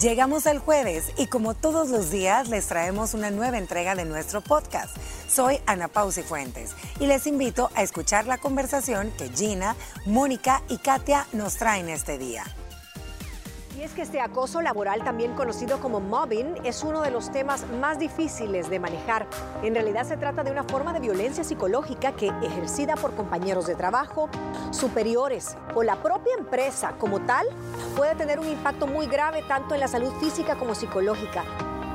Llegamos 0.00 0.48
al 0.48 0.58
jueves 0.58 1.12
y 1.16 1.28
como 1.28 1.54
todos 1.54 1.88
los 1.88 2.10
días 2.10 2.48
les 2.48 2.66
traemos 2.66 3.14
una 3.14 3.30
nueva 3.30 3.58
entrega 3.58 3.94
de 3.94 4.04
nuestro 4.04 4.40
podcast. 4.40 4.96
Soy 5.28 5.60
Ana 5.66 5.86
Pausi 5.86 6.22
Fuentes 6.22 6.74
y 6.98 7.06
les 7.06 7.28
invito 7.28 7.70
a 7.76 7.82
escuchar 7.84 8.26
la 8.26 8.38
conversación 8.38 9.12
que 9.16 9.28
Gina, 9.28 9.76
Mónica 10.04 10.62
y 10.68 10.78
Katia 10.78 11.28
nos 11.32 11.56
traen 11.58 11.88
este 11.88 12.18
día. 12.18 12.44
Y 13.76 13.82
es 13.82 13.92
que 13.92 14.02
este 14.02 14.20
acoso 14.20 14.62
laboral, 14.62 15.02
también 15.02 15.34
conocido 15.34 15.80
como 15.80 16.00
mobbing, 16.00 16.58
es 16.64 16.84
uno 16.84 17.02
de 17.02 17.10
los 17.10 17.32
temas 17.32 17.66
más 17.80 17.98
difíciles 17.98 18.70
de 18.70 18.78
manejar. 18.78 19.26
En 19.64 19.74
realidad 19.74 20.06
se 20.06 20.16
trata 20.16 20.44
de 20.44 20.52
una 20.52 20.62
forma 20.62 20.92
de 20.92 21.00
violencia 21.00 21.42
psicológica 21.42 22.12
que, 22.12 22.28
ejercida 22.42 22.94
por 22.94 23.16
compañeros 23.16 23.66
de 23.66 23.74
trabajo, 23.74 24.28
superiores 24.70 25.56
o 25.74 25.82
la 25.82 25.96
propia 25.96 26.34
empresa 26.38 26.94
como 26.98 27.20
tal, 27.22 27.46
puede 27.96 28.14
tener 28.14 28.38
un 28.38 28.46
impacto 28.46 28.86
muy 28.86 29.06
grave 29.08 29.42
tanto 29.48 29.74
en 29.74 29.80
la 29.80 29.88
salud 29.88 30.12
física 30.20 30.54
como 30.54 30.76
psicológica. 30.76 31.42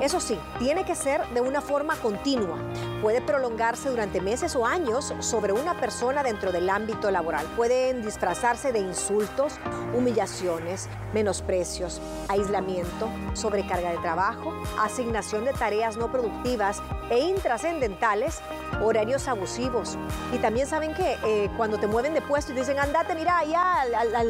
Eso 0.01 0.21
sí, 0.21 0.39
tiene 0.59 0.85
que 0.85 0.95
ser 0.95 1.27
de 1.29 1.41
una 1.41 1.59
forma 1.59 1.95
continua. 1.97 2.57
Puede 3.01 3.21
prolongarse 3.21 3.89
durante 3.89 4.21
meses 4.21 4.55
o 4.55 4.65
años 4.65 5.13
sobre 5.19 5.51
una 5.51 5.77
persona 5.79 6.23
dentro 6.23 6.53
del 6.53 6.69
ámbito 6.69 7.11
laboral. 7.11 7.45
Pueden 7.57 8.01
disfrazarse 8.01 8.71
de 8.71 8.79
insultos, 8.79 9.53
humillaciones, 9.93 10.87
menosprecios, 11.13 12.01
aislamiento, 12.29 13.09
sobrecarga 13.33 13.91
de 13.91 13.97
trabajo, 13.97 14.53
asignación 14.79 15.43
de 15.43 15.51
tareas 15.53 15.97
no 15.97 16.11
productivas 16.11 16.81
e 17.09 17.19
intrascendentales, 17.19 18.39
horarios 18.81 19.27
abusivos. 19.27 19.97
Y 20.33 20.37
también 20.37 20.67
saben 20.67 20.93
que 20.93 21.17
eh, 21.25 21.49
cuando 21.57 21.77
te 21.77 21.87
mueven 21.87 22.13
de 22.13 22.21
puesto 22.21 22.53
y 22.53 22.55
dicen, 22.55 22.79
andate, 22.79 23.15
mira, 23.15 23.39
allá 23.39 23.81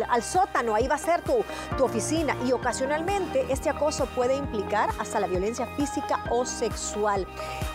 al, 0.10 0.24
sótano, 0.24 0.74
ahí 0.74 0.88
va 0.88 0.96
a 0.96 1.00
ser 1.00 1.22
tu, 1.22 1.44
tu 1.78 1.84
oficina. 1.84 2.36
Y 2.48 2.54
ocasionalmente 2.54 3.46
este 3.50 3.70
acoso 3.70 4.06
puede 4.08 4.36
implicar 4.36 4.90
hasta 5.00 5.20
la 5.20 5.28
violencia 5.28 5.59
física 5.68 6.24
o 6.30 6.46
sexual. 6.46 7.28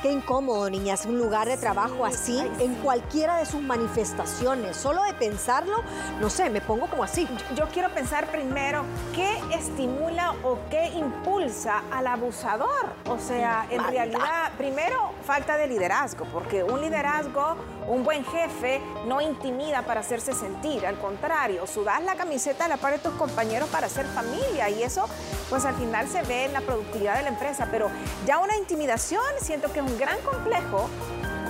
Qué 0.03 0.12
incómodo, 0.12 0.69
niñas, 0.69 1.06
un 1.06 1.19
lugar 1.19 1.48
de 1.48 1.56
trabajo 1.56 2.05
así 2.05 2.39
en 2.59 2.75
cualquiera 2.77 3.39
de 3.39 3.47
sus 3.47 3.62
manifestaciones. 3.62 4.77
Solo 4.77 5.03
de 5.05 5.14
pensarlo, 5.14 5.83
no 6.20 6.28
sé, 6.28 6.50
me 6.50 6.61
pongo 6.61 6.86
como 6.86 7.05
así. 7.05 7.27
Yo, 7.56 7.69
quiero 7.72 7.89
pensar 7.91 8.27
primero 8.27 8.84
qué 9.14 9.39
estimula 9.53 10.34
o 10.42 10.59
qué 10.70 10.89
impulsa 10.89 11.83
al 11.91 12.06
abusador. 12.06 12.92
O 13.09 13.19
sea, 13.19 13.67
en 13.70 13.83
realidad, 13.84 14.53
primero, 14.59 15.12
falta 15.25 15.56
de 15.56 15.66
liderazgo, 15.66 16.27
porque 16.27 16.62
un 16.62 16.81
liderazgo, 16.81 17.56
un 17.89 18.05
buen 18.05 18.25
jefe, 18.25 18.81
no 19.06 19.20
intimida 19.20 19.83
para 19.83 20.00
hacerse 20.00 20.33
sentir. 20.33 20.87
Al 20.87 20.98
contrario, 20.98 21.66
sudas 21.66 22.03
la 22.03 22.14
camiseta 22.14 22.66
a 22.66 22.69
la 22.69 22.77
par 22.77 22.92
de 22.92 22.98
tus 22.98 23.12
compañeros 23.14 23.69
para 23.70 23.87
hacer 23.87 24.06
familia 24.06 24.69
y 24.70 24.83
eso, 24.83 25.06
pues 25.50 25.64
al 25.64 25.75
final 25.75 26.09
se 26.09 26.22
ve 26.22 26.44
en 26.44 26.53
la 26.53 26.61
productividad 26.61 27.16
de 27.16 27.22
la 27.22 27.28
empresa 27.28 27.66
pero 27.75 27.91
ya 28.25 28.39
una 28.39 28.56
intimidación 28.56 29.20
siento 29.41 29.72
que 29.72 29.80
es 29.80 29.84
un 29.84 29.98
gran 29.98 30.17
complejo 30.20 30.89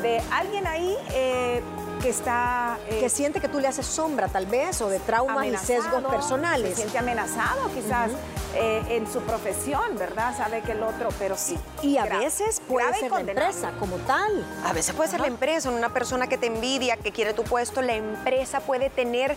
de 0.01 0.23
alguien 0.33 0.67
ahí 0.67 0.97
eh, 1.13 1.61
que 2.05 2.11
está... 2.11 2.79
Eh, 2.91 3.01
que 3.01 3.09
siente 3.09 3.41
que 3.41 3.49
tú 3.49 3.61
le 3.61 3.67
haces 3.67 3.87
sombra 3.87 4.29
tal 4.29 4.45
vez 4.45 4.83
o 4.83 4.91
de 4.91 5.01
traumas 5.01 5.47
y 5.47 5.57
sesgos 5.57 6.05
personales. 6.05 6.69
Se 6.69 6.77
siente 6.77 6.99
amenazado 6.99 7.71
quizás. 7.73 8.11
Eh, 8.57 8.83
en 8.91 9.11
su 9.11 9.21
profesión, 9.23 9.99
¿verdad? 9.99 10.37
Sabe 10.37 10.61
que 10.61 10.73
el 10.73 10.83
otro, 10.85 11.09
pero 11.19 11.37
sí. 11.37 11.59
Y 11.83 11.97
a 11.97 12.05
veces 12.05 12.63
puede 12.69 12.95
ser 12.95 13.11
la 13.11 13.21
empresa 13.21 13.73
como 13.81 13.97
tal. 13.97 14.47
A 14.65 14.73
veces 14.73 14.95
puede 14.95 15.11
ser 15.11 15.21
la 15.21 15.27
empresa, 15.27 15.71
una 15.71 15.93
persona 15.93 16.29
que 16.29 16.39
te 16.39 16.47
envidia, 16.47 16.97
que 16.97 17.11
quiere 17.11 17.35
tu 17.35 17.43
puesto, 17.43 17.83
la 17.83 17.95
empresa 17.97 18.61
puede 18.61 18.91
tener 18.91 19.37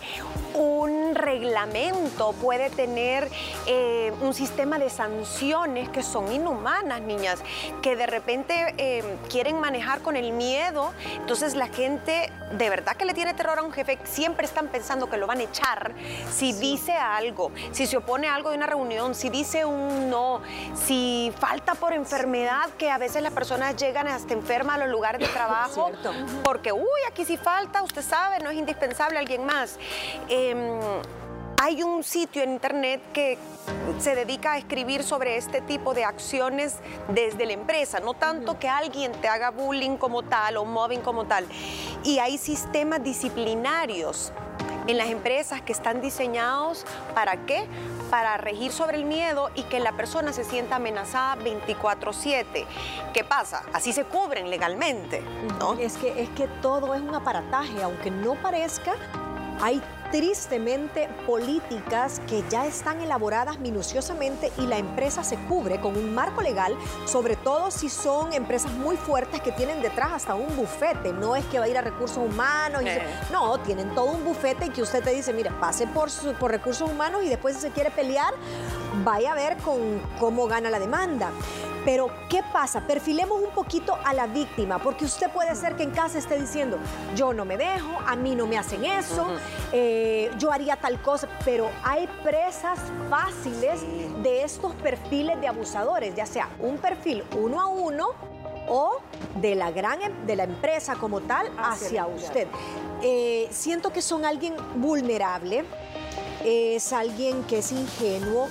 un 0.53 1.15
reglamento, 1.15 2.33
puede 2.33 2.69
tener 2.69 3.27
eh, 3.65 4.13
un 4.21 4.35
sistema 4.35 4.77
de 4.77 4.91
sanciones 4.91 5.89
que 5.89 6.03
son 6.03 6.31
inhumanas, 6.31 7.01
niñas, 7.01 7.39
que 7.81 7.95
de 7.95 8.05
repente 8.05 8.75
eh, 8.77 9.03
quieren 9.29 9.59
manejar 9.59 10.01
con 10.01 10.15
el 10.15 10.31
miedo. 10.31 10.93
Entonces 11.15 11.55
la 11.55 11.67
gente 11.69 12.31
de 12.57 12.69
verdad 12.69 12.95
que 12.95 13.05
le 13.05 13.13
tiene 13.13 13.33
terror 13.33 13.59
a 13.59 13.63
un 13.63 13.71
jefe, 13.71 13.99
siempre 14.03 14.45
están 14.45 14.67
pensando 14.67 15.09
que 15.09 15.17
lo 15.17 15.27
van 15.27 15.39
a 15.39 15.43
echar 15.43 15.91
si 16.31 16.53
dice 16.53 16.93
algo, 16.93 17.51
si 17.71 17.85
se 17.87 17.97
opone 17.97 18.27
a 18.27 18.35
algo 18.35 18.49
de 18.49 18.57
una 18.57 18.67
reunión 18.67 19.15
si 19.15 19.29
dice 19.29 19.65
un 19.65 20.09
no, 20.09 20.41
si 20.75 21.33
falta 21.39 21.75
por 21.75 21.93
enfermedad, 21.93 22.69
que 22.77 22.89
a 22.89 22.97
veces 22.97 23.21
las 23.21 23.33
personas 23.33 23.75
llegan 23.75 24.07
hasta 24.07 24.33
enfermas 24.33 24.75
a 24.75 24.79
los 24.79 24.89
lugares 24.89 25.21
de 25.21 25.27
trabajo, 25.33 25.91
porque, 26.43 26.71
uy, 26.71 26.99
aquí 27.07 27.25
sí 27.25 27.37
falta, 27.37 27.81
usted 27.81 28.01
sabe, 28.01 28.39
no 28.39 28.49
es 28.49 28.57
indispensable 28.57 29.17
alguien 29.17 29.45
más. 29.45 29.77
Em, 30.29 30.79
hay 31.61 31.81
un 31.81 32.03
sitio 32.03 32.43
en 32.43 32.53
internet 32.53 33.01
que 33.13 33.37
se 33.99 34.15
dedica 34.15 34.53
a 34.53 34.57
escribir 34.57 35.03
sobre 35.03 35.37
este 35.37 35.61
tipo 35.61 35.93
de 35.93 36.05
acciones 36.05 36.75
desde 37.09 37.45
la 37.45 37.53
empresa, 37.53 37.99
no 37.99 38.13
tanto 38.13 38.59
que 38.59 38.69
alguien 38.69 39.11
te 39.13 39.27
haga 39.27 39.49
bullying 39.49 39.97
como 39.97 40.23
tal 40.23 40.57
o 40.57 40.65
mobbing 40.65 41.01
como 41.01 41.25
tal. 41.25 41.45
Y 42.03 42.19
hay 42.19 42.37
sistemas 42.37 43.03
disciplinarios 43.03 44.31
en 44.85 44.97
las 44.97 45.09
empresas 45.09 45.61
que 45.61 45.73
están 45.73 45.99
diseñados 45.99 46.85
para 47.13 47.45
qué? 47.45 47.67
Para 48.09 48.37
regir 48.37 48.71
sobre 48.71 48.97
el 48.97 49.05
miedo 49.05 49.49
y 49.55 49.63
que 49.63 49.79
la 49.79 49.91
persona 49.91 50.31
se 50.31 50.43
sienta 50.45 50.77
amenazada 50.77 51.35
24/7. 51.37 52.65
¿Qué 53.13 53.23
pasa? 53.23 53.63
Así 53.73 53.91
se 53.91 54.05
cubren 54.05 54.49
legalmente, 54.49 55.21
¿no? 55.59 55.73
Es 55.73 55.97
que, 55.97 56.21
es 56.21 56.29
que 56.29 56.47
todo 56.61 56.93
es 56.93 57.01
un 57.01 57.15
aparataje, 57.15 57.83
aunque 57.83 58.11
no 58.11 58.35
parezca, 58.35 58.95
hay 59.61 59.81
tristemente 60.11 61.09
políticas 61.25 62.21
que 62.27 62.43
ya 62.49 62.65
están 62.65 63.01
elaboradas 63.01 63.59
minuciosamente 63.59 64.51
y 64.57 64.67
la 64.67 64.77
empresa 64.77 65.23
se 65.23 65.35
cubre 65.47 65.79
con 65.79 65.97
un 65.97 66.13
marco 66.13 66.41
legal, 66.41 66.75
sobre 67.05 67.35
todo 67.35 67.71
si 67.71 67.89
son 67.89 68.33
empresas 68.33 68.71
muy 68.73 68.95
fuertes 68.95 69.41
que 69.41 69.51
tienen 69.51 69.81
detrás 69.81 70.11
hasta 70.13 70.35
un 70.35 70.55
bufete. 70.55 71.13
No 71.13 71.35
es 71.35 71.45
que 71.45 71.59
va 71.59 71.65
a 71.65 71.67
ir 71.69 71.77
a 71.77 71.81
recursos 71.81 72.17
humanos. 72.17 72.83
no, 73.31 73.59
tienen 73.59 73.93
todo 73.93 74.11
un 74.11 74.23
bufete 74.23 74.67
y 74.67 74.69
que 74.69 74.81
usted 74.81 75.03
te 75.03 75.11
dice, 75.11 75.33
mire, 75.33 75.51
pase 75.59 75.87
por, 75.87 76.09
por 76.39 76.51
recursos 76.51 76.89
humanos 76.89 77.23
y 77.23 77.29
después 77.29 77.55
si 77.55 77.61
se 77.61 77.71
quiere 77.71 77.91
pelear, 77.91 78.33
vaya 79.03 79.33
a 79.33 79.35
ver 79.35 79.57
con 79.57 80.01
cómo 80.19 80.47
gana 80.47 80.69
la 80.69 80.79
demanda. 80.79 81.31
Pero, 81.87 82.09
¿qué 82.27 82.43
pasa? 82.51 82.81
Perfilemos 82.81 83.39
un 83.41 83.51
poquito 83.51 83.97
a 84.03 84.13
la 84.13 84.27
víctima, 84.27 84.77
porque 84.77 85.05
usted 85.05 85.31
puede 85.31 85.55
ser 85.55 85.77
que 85.77 85.83
en 85.83 85.91
casa 85.91 86.17
esté 86.17 86.37
diciendo, 86.37 86.77
yo 87.15 87.31
no 87.31 87.45
me 87.45 87.55
dejo, 87.55 87.97
a 88.05 88.17
mí 88.17 88.35
no 88.35 88.45
me 88.45 88.57
hacen 88.57 88.83
eso, 88.83 89.27
eh, 89.71 90.29
yo 90.37 90.51
haría 90.51 90.75
tal 90.75 91.01
cosa, 91.01 91.29
pero 91.45 91.69
hay 91.85 92.09
presas 92.25 92.77
fáciles 93.09 93.79
de 94.21 94.43
estos 94.43 94.75
perfiles 94.75 95.39
de 95.39 95.47
abusadores, 95.47 96.13
ya 96.13 96.25
sea 96.25 96.49
un 96.59 96.77
perfil 96.77 97.23
uno 97.37 97.61
a 97.61 97.67
uno 97.67 98.09
o 98.67 98.97
de 99.39 99.55
la 99.55 99.71
gran 99.71 100.01
em, 100.01 100.25
de 100.25 100.35
la 100.35 100.43
empresa 100.43 100.95
como 100.95 101.21
tal 101.21 101.49
hacia, 101.57 102.05
usted. 102.05 102.49
Eh, 103.01 103.47
siento 103.49 103.93
que 103.93 104.01
son 104.01 104.25
alguien 104.25 104.55
vulnerable, 104.75 105.63
es 106.43 106.91
alguien 106.91 107.43
que 107.43 107.59
es 107.59 107.71
ingenuo, 107.71 108.49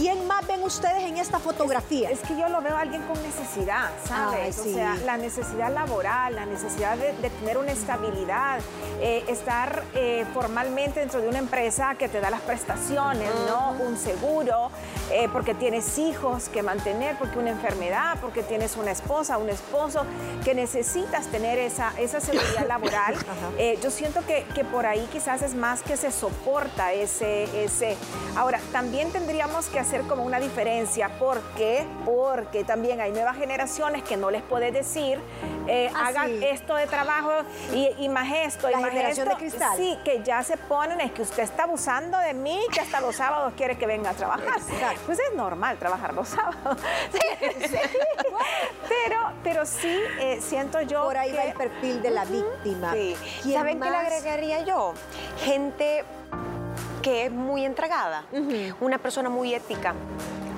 ¿Quién 0.00 0.26
más 0.26 0.46
ven 0.46 0.62
ustedes 0.62 1.02
en 1.02 1.18
esta 1.18 1.38
fotografía? 1.38 2.10
Es, 2.10 2.20
que 2.20 2.34
yo 2.34 2.48
lo 2.48 2.62
veo 2.62 2.74
a 2.74 2.80
alguien 2.80 3.02
con 3.02 3.22
necesidad, 3.22 3.90
¿sabes? 4.06 4.58
O 4.58 4.64
sea, 4.64 4.96
la 5.04 5.18
necesidad 5.18 5.70
laboral, 5.70 6.36
la 6.36 6.46
necesidad 6.46 6.96
de, 6.96 7.12
tener 7.28 7.58
una 7.58 7.72
estabilidad, 7.72 8.60
eh, 9.02 9.24
estar 9.28 9.84
eh, 9.94 10.24
formalmente 10.32 11.00
dentro 11.00 11.20
de 11.20 11.28
una 11.28 11.38
empresa 11.38 11.96
que 11.96 12.08
te 12.08 12.18
da 12.18 12.30
las 12.30 12.40
prestaciones, 12.40 13.28
¿no? 13.46 13.72
Un 13.72 13.98
seguro, 13.98 14.70
eh, 15.10 15.28
porque 15.30 15.52
tienes 15.52 15.98
hijos 15.98 16.48
que 16.48 16.62
mantener, 16.62 17.18
porque 17.18 17.38
una 17.38 17.50
enfermedad, 17.50 18.16
porque 18.22 18.42
tienes 18.42 18.78
una 18.78 18.92
esposa, 18.92 19.36
un 19.36 19.50
esposo, 19.50 20.06
que 20.42 20.54
necesitas 20.54 21.26
tener 21.26 21.58
esa, 21.58 21.92
esa 21.98 22.20
seguridad 22.22 22.66
laboral. 22.68 23.16
yo 23.82 23.90
siento 23.90 24.24
que, 24.24 24.46
que, 24.54 24.64
por 24.64 24.86
ahí 24.86 25.06
quizás 25.12 25.42
es 25.42 25.54
más 25.54 25.82
que 25.82 25.98
se 25.98 26.10
soporta 26.10 26.94
ese, 26.94 27.64
ese. 27.64 27.98
Ahora, 28.34 28.60
también 28.72 29.10
tendríamos 29.10 29.66
que 29.66 29.78
hacer 29.78 29.89
como 30.08 30.24
una 30.24 30.38
diferencia. 30.38 31.08
¿Por 31.18 31.40
qué? 31.56 31.84
Porque 32.04 32.64
también 32.64 33.00
hay 33.00 33.10
nuevas 33.10 33.36
generaciones 33.36 34.02
que 34.02 34.16
no 34.16 34.30
les 34.30 34.42
puede 34.42 34.70
decir, 34.70 35.18
eh, 35.66 35.90
ah, 35.94 36.08
hagan 36.08 36.42
esto 36.42 36.74
de 36.76 36.86
trabajo 36.86 37.30
y, 37.72 38.08
más 38.08 38.28
esto, 38.32 38.70
y 38.70 38.76
más 38.76 38.94
esto. 38.94 39.24
de 39.24 39.34
cristal. 39.36 39.76
Sí, 39.76 39.98
que 40.04 40.22
ya 40.22 40.42
se 40.42 40.56
ponen, 40.56 41.00
es 41.00 41.12
que 41.12 41.22
usted 41.22 41.42
está 41.42 41.64
abusando 41.64 42.18
de 42.18 42.34
mí, 42.34 42.60
que 42.72 42.80
hasta 42.80 43.00
los 43.00 43.16
sábados 43.16 43.52
quiere 43.56 43.76
que 43.76 43.86
venga 43.86 44.10
a 44.10 44.14
trabajar. 44.14 44.60
Pues 45.06 45.18
es 45.18 45.34
normal 45.34 45.76
trabajar 45.78 46.14
los 46.14 46.28
sábados. 46.28 46.78
pero, 48.88 49.32
pero 49.42 49.66
sí 49.66 49.98
eh, 50.20 50.40
siento 50.40 50.80
yo 50.82 51.04
Por 51.04 51.18
ahí 51.18 51.32
va 51.32 51.42
el 51.44 51.54
perfil 51.54 52.00
de 52.02 52.10
la 52.10 52.24
víctima. 52.24 52.94
¿Saben 53.42 53.80
qué 53.80 53.90
le 53.90 53.96
agregaría 53.96 54.64
yo? 54.64 54.94
Gente 55.44 56.04
que 57.02 57.26
es 57.26 57.32
muy 57.32 57.64
entregada, 57.64 58.24
una 58.80 58.98
persona 58.98 59.28
muy 59.28 59.54
ética, 59.54 59.94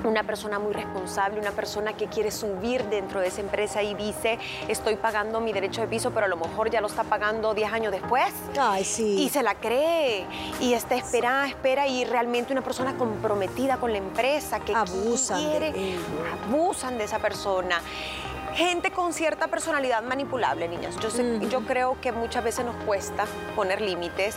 una 0.04 0.24
persona 0.24 0.58
muy 0.58 0.72
responsable, 0.72 1.40
una 1.40 1.52
persona 1.52 1.92
que 1.92 2.06
quiere 2.06 2.30
subir 2.30 2.84
dentro 2.84 3.20
de 3.20 3.28
esa 3.28 3.40
empresa 3.40 3.82
y 3.82 3.94
dice, 3.94 4.38
estoy 4.68 4.96
pagando 4.96 5.40
mi 5.40 5.52
derecho 5.52 5.80
de 5.80 5.86
piso, 5.86 6.10
pero 6.10 6.26
a 6.26 6.28
lo 6.28 6.36
mejor 6.36 6.70
ya 6.70 6.80
lo 6.80 6.88
está 6.88 7.04
pagando 7.04 7.54
10 7.54 7.72
años 7.72 7.92
después. 7.92 8.32
Ay, 8.58 8.84
sí. 8.84 9.22
Y 9.22 9.28
se 9.28 9.42
la 9.42 9.54
cree. 9.54 10.26
Y 10.60 10.74
está 10.74 10.96
espera, 10.96 11.46
espera, 11.46 11.86
y 11.86 12.04
realmente 12.04 12.52
una 12.52 12.62
persona 12.62 12.96
comprometida 12.96 13.76
con 13.76 13.92
la 13.92 13.98
empresa 13.98 14.60
que 14.60 14.74
abusan 14.74 15.38
quiere, 15.38 15.72
de 15.72 15.98
abusan 16.48 16.98
de 16.98 17.04
esa 17.04 17.18
persona 17.18 17.80
gente 18.54 18.90
con 18.90 19.14
cierta 19.14 19.46
personalidad 19.48 20.02
manipulable, 20.02 20.68
niñas. 20.68 20.96
Yo, 21.00 21.08
yo 21.48 21.60
creo 21.60 21.98
que 22.02 22.12
muchas 22.12 22.44
veces 22.44 22.66
nos 22.66 22.76
cuesta 22.84 23.24
poner 23.56 23.80
límites 23.80 24.36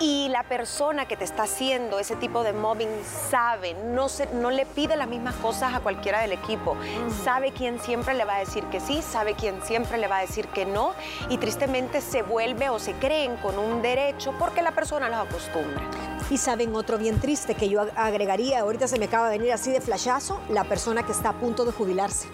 y 0.00 0.28
la 0.30 0.44
persona 0.44 1.06
que 1.06 1.16
te 1.16 1.24
está 1.24 1.42
haciendo 1.42 1.98
ese 1.98 2.16
tipo 2.16 2.42
de 2.42 2.54
mobbing 2.54 2.88
sabe, 3.30 3.74
no, 3.74 4.08
se, 4.08 4.26
no 4.32 4.50
le 4.50 4.64
pide 4.64 4.96
las 4.96 5.06
mismas 5.06 5.34
cosas 5.36 5.74
a 5.74 5.80
cualquiera 5.80 6.22
del 6.22 6.32
equipo, 6.32 6.74
sabe 7.22 7.52
quién 7.52 7.78
siempre 7.78 8.14
le 8.14 8.24
va 8.24 8.36
a 8.36 8.38
decir 8.38 8.64
que 8.64 8.80
sí, 8.80 9.02
sabe 9.02 9.34
quién 9.34 9.62
siempre 9.62 9.98
le 9.98 10.08
va 10.08 10.18
a 10.18 10.20
decir 10.22 10.48
que 10.48 10.64
no 10.64 10.94
y 11.28 11.36
tristemente 11.36 12.00
se 12.00 12.22
vuelve 12.22 12.70
o 12.70 12.78
se 12.78 12.94
creen 12.94 13.36
con 13.36 13.58
un 13.58 13.82
derecho 13.82 14.34
porque 14.38 14.62
la 14.62 14.72
persona 14.72 15.08
los 15.10 15.18
acostumbra. 15.18 16.19
Y 16.30 16.38
saben 16.38 16.76
otro 16.76 16.96
bien 16.96 17.18
triste 17.18 17.56
que 17.56 17.68
yo 17.68 17.80
agregaría, 17.96 18.60
ahorita 18.60 18.86
se 18.86 19.00
me 19.00 19.06
acaba 19.06 19.28
de 19.28 19.38
venir 19.38 19.52
así 19.52 19.72
de 19.72 19.80
flashazo, 19.80 20.40
la 20.48 20.62
persona 20.62 21.04
que 21.04 21.10
está 21.10 21.30
a 21.30 21.32
punto 21.40 21.64
de 21.64 21.72
jubilarse. 21.72 22.28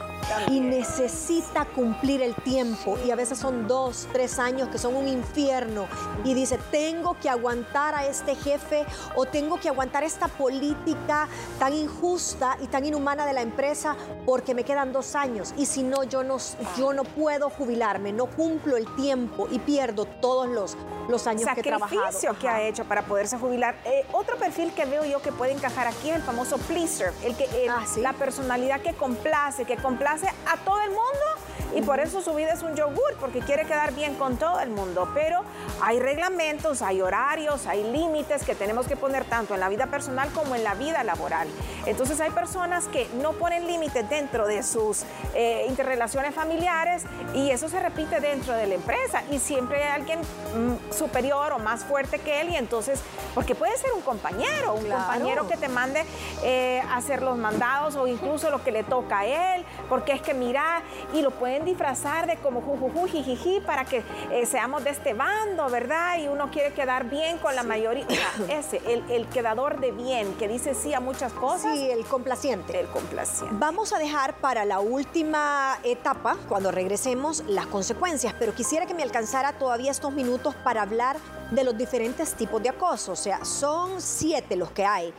Y 0.51 0.61
necesita 0.61 1.65
cumplir 1.65 2.21
el 2.21 2.35
tiempo. 2.35 2.99
Y 3.07 3.11
a 3.11 3.17
veces 3.17 3.39
son 3.39 3.67
dos, 3.67 4.07
tres 4.13 4.39
años 4.39 4.69
que 4.69 4.77
son 4.77 4.97
un 4.97 5.09
infierno. 5.09 5.87
Y 6.25 6.35
dice, 6.35 6.59
tengo 6.71 7.17
que 7.21 7.31
aguantar 7.31 7.95
a 7.95 8.07
este 8.07 8.35
jefe 8.35 8.85
o 9.15 9.25
tengo 9.25 9.59
que 9.59 9.69
aguantar 9.69 10.05
esta 10.05 10.29
política 10.29 11.29
tan 11.59 11.73
injusta 11.73 12.59
y 12.61 12.67
tan 12.67 12.85
inhumana 12.85 13.25
de 13.25 13.33
la 13.33 13.43
empresa 13.43 13.97
porque 14.27 14.55
me 14.55 14.65
quedan 14.65 14.93
dos 14.93 15.15
años. 15.15 15.55
Y 15.57 15.67
si 15.67 15.83
no, 15.83 16.05
yo 16.05 16.23
no, 16.23 16.37
yo 16.77 16.93
no 16.93 17.05
puedo 17.05 17.49
jubilarme, 17.49 18.13
no 18.13 18.27
cumplo 18.27 18.77
el 18.77 18.93
tiempo 18.97 19.49
y 19.51 19.59
pierdo 19.61 20.05
todos 20.05 20.49
los, 20.49 20.77
los 21.09 21.27
años 21.27 21.49
que 21.55 21.61
he 21.61 21.63
trabajado. 21.63 22.01
Sacrificio 22.01 22.39
que 22.39 22.49
ha 22.49 22.63
hecho 22.63 22.85
para 22.85 23.03
poderse 23.03 23.39
jubilar. 23.39 23.77
Eh, 23.85 24.05
otro 24.13 24.37
perfil 24.37 24.73
que 24.73 24.85
veo 24.85 25.05
yo 25.05 25.21
que 25.23 25.33
puede 25.33 25.53
encajar 25.53 25.87
aquí 25.87 26.11
es 26.11 26.17
el 26.17 26.23
famoso 26.23 26.59
pleaser, 26.59 27.13
el 27.23 27.37
que 27.37 27.47
ah, 27.71 27.85
la 27.99 28.13
personalidad 28.13 28.81
que 28.81 28.95
complace, 28.95 29.65
que 29.65 29.77
complace 29.77 30.27
a 30.29 30.57
todo 30.65 30.81
el 30.81 30.91
mundo 30.91 31.46
y 31.77 31.83
por 31.83 32.01
eso 32.01 32.23
su 32.23 32.33
vida 32.33 32.55
es 32.55 32.63
un 32.63 32.75
yogur, 32.75 33.17
porque 33.21 33.41
quiere 33.41 33.67
quedar 33.67 33.93
bien 33.93 34.15
con 34.15 34.39
todo 34.39 34.61
el 34.61 34.71
mundo. 34.71 35.11
Pero 35.13 35.43
hay 35.83 36.01
reglamentos, 36.01 36.81
hay 36.81 37.03
horarios, 37.03 37.67
hay 37.67 37.85
límites 37.93 38.45
que 38.45 38.55
tenemos 38.55 38.87
que 38.87 38.97
poner 38.97 39.27
tanto 39.27 39.53
en 39.53 39.61
la 39.61 39.69
vida 39.69 39.87
personal 39.89 40.31
como 40.33 40.55
en 40.55 40.65
la 40.65 40.75
vida 40.75 41.05
laboral. 41.05 41.47
Entonces 41.85 42.19
hay 42.21 42.31
personas 42.31 42.89
que 42.89 43.07
no 43.21 43.33
ponen 43.35 43.67
límites 43.67 44.09
dentro 44.09 44.47
de 44.47 44.63
sus 44.63 45.03
eh, 45.35 45.67
interrelaciones 45.69 46.35
familiares 46.35 47.05
y 47.35 47.51
eso 47.51 47.69
se 47.69 47.79
repite 47.79 48.21
dentro 48.21 48.55
de 48.55 48.67
la 48.67 48.75
empresa 48.75 49.23
y 49.31 49.39
siempre 49.39 49.85
hay 49.85 50.01
alguien 50.01 50.21
mm, 50.21 50.93
superior 50.95 51.53
o 51.53 51.59
más 51.59 51.85
fuerte 51.85 52.19
que 52.21 52.41
él 52.41 52.51
y 52.51 52.57
entonces, 52.57 53.03
porque 53.35 53.55
puede 53.55 53.77
ser 53.77 53.93
un 53.93 54.01
compañero, 54.01 54.75
un 54.75 54.89
compañero 54.89 55.47
que 55.47 55.59
te 55.59 55.69
mande 55.69 56.07
eh, 56.43 56.83
hacer 56.95 57.21
los 57.21 57.37
mandados 57.37 57.97
o 57.97 58.07
incluso 58.07 58.49
lo 58.49 58.65
que 58.65 58.73
le 58.73 58.83
toca 58.83 59.19
a 59.19 59.27
él, 59.27 59.65
porque 59.91 60.13
es 60.13 60.23
que 60.23 60.33
mira, 60.33 60.81
y 61.13 61.21
lo 61.21 61.33
pueden 61.33 61.66
disfrazar 61.67 62.27
de 62.27 62.37
como 62.37 62.63
jujuju, 62.63 63.07
jijiji, 63.09 63.61
para 63.61 63.85
que 63.85 64.03
eh, 64.31 64.47
seamos 64.47 64.83
de 64.85 64.91
este 64.91 65.13
bando, 65.13 65.69
¿verdad? 65.69 66.19
Y 66.19 66.29
uno 66.29 66.51
quiere 66.51 66.73
quedar 66.73 67.11
bien 67.11 67.37
con 67.39 67.55
la 67.55 67.63
mayoría. 67.63 68.07
ese, 68.49 68.81
el, 68.87 69.05
el, 69.11 69.29
quedador 69.29 69.81
de 69.81 69.93
bien, 69.93 70.33
que 70.35 70.49
dice 70.49 70.75
sí 70.75 70.95
a 70.95 71.01
muchas 71.01 71.33
cosas. 71.35 71.75
Sí, 71.75 71.91
el 71.91 72.07
complaciente. 72.07 72.81
El 72.81 72.87
complaciente. 72.87 73.55
Vamos 73.59 73.93
a 73.93 73.99
dejar 73.99 74.39
para 74.39 74.65
la 74.65 74.81
última 74.81 75.79
etapa, 75.83 76.37
cuando 76.49 76.71
regresemos, 76.71 77.45
las 77.47 77.67
consecuencias, 77.67 78.35
pero 78.39 78.55
quisiera 78.55 78.87
que 78.87 78.95
me 78.95 79.03
alcanzara 79.03 79.53
todavía 79.53 79.91
estos 79.91 80.13
minutos 80.13 80.55
para 80.65 80.83
hablar 80.83 81.17
de 81.51 81.65
los 81.65 81.77
diferentes 81.77 82.35
tipos 82.35 82.63
de 82.63 82.71
acoso. 82.71 83.13
O 83.13 83.17
sea, 83.17 83.45
son 83.45 84.01
siete 84.01 84.57
los 84.57 84.71
que 84.71 84.85
hay. 84.85 85.13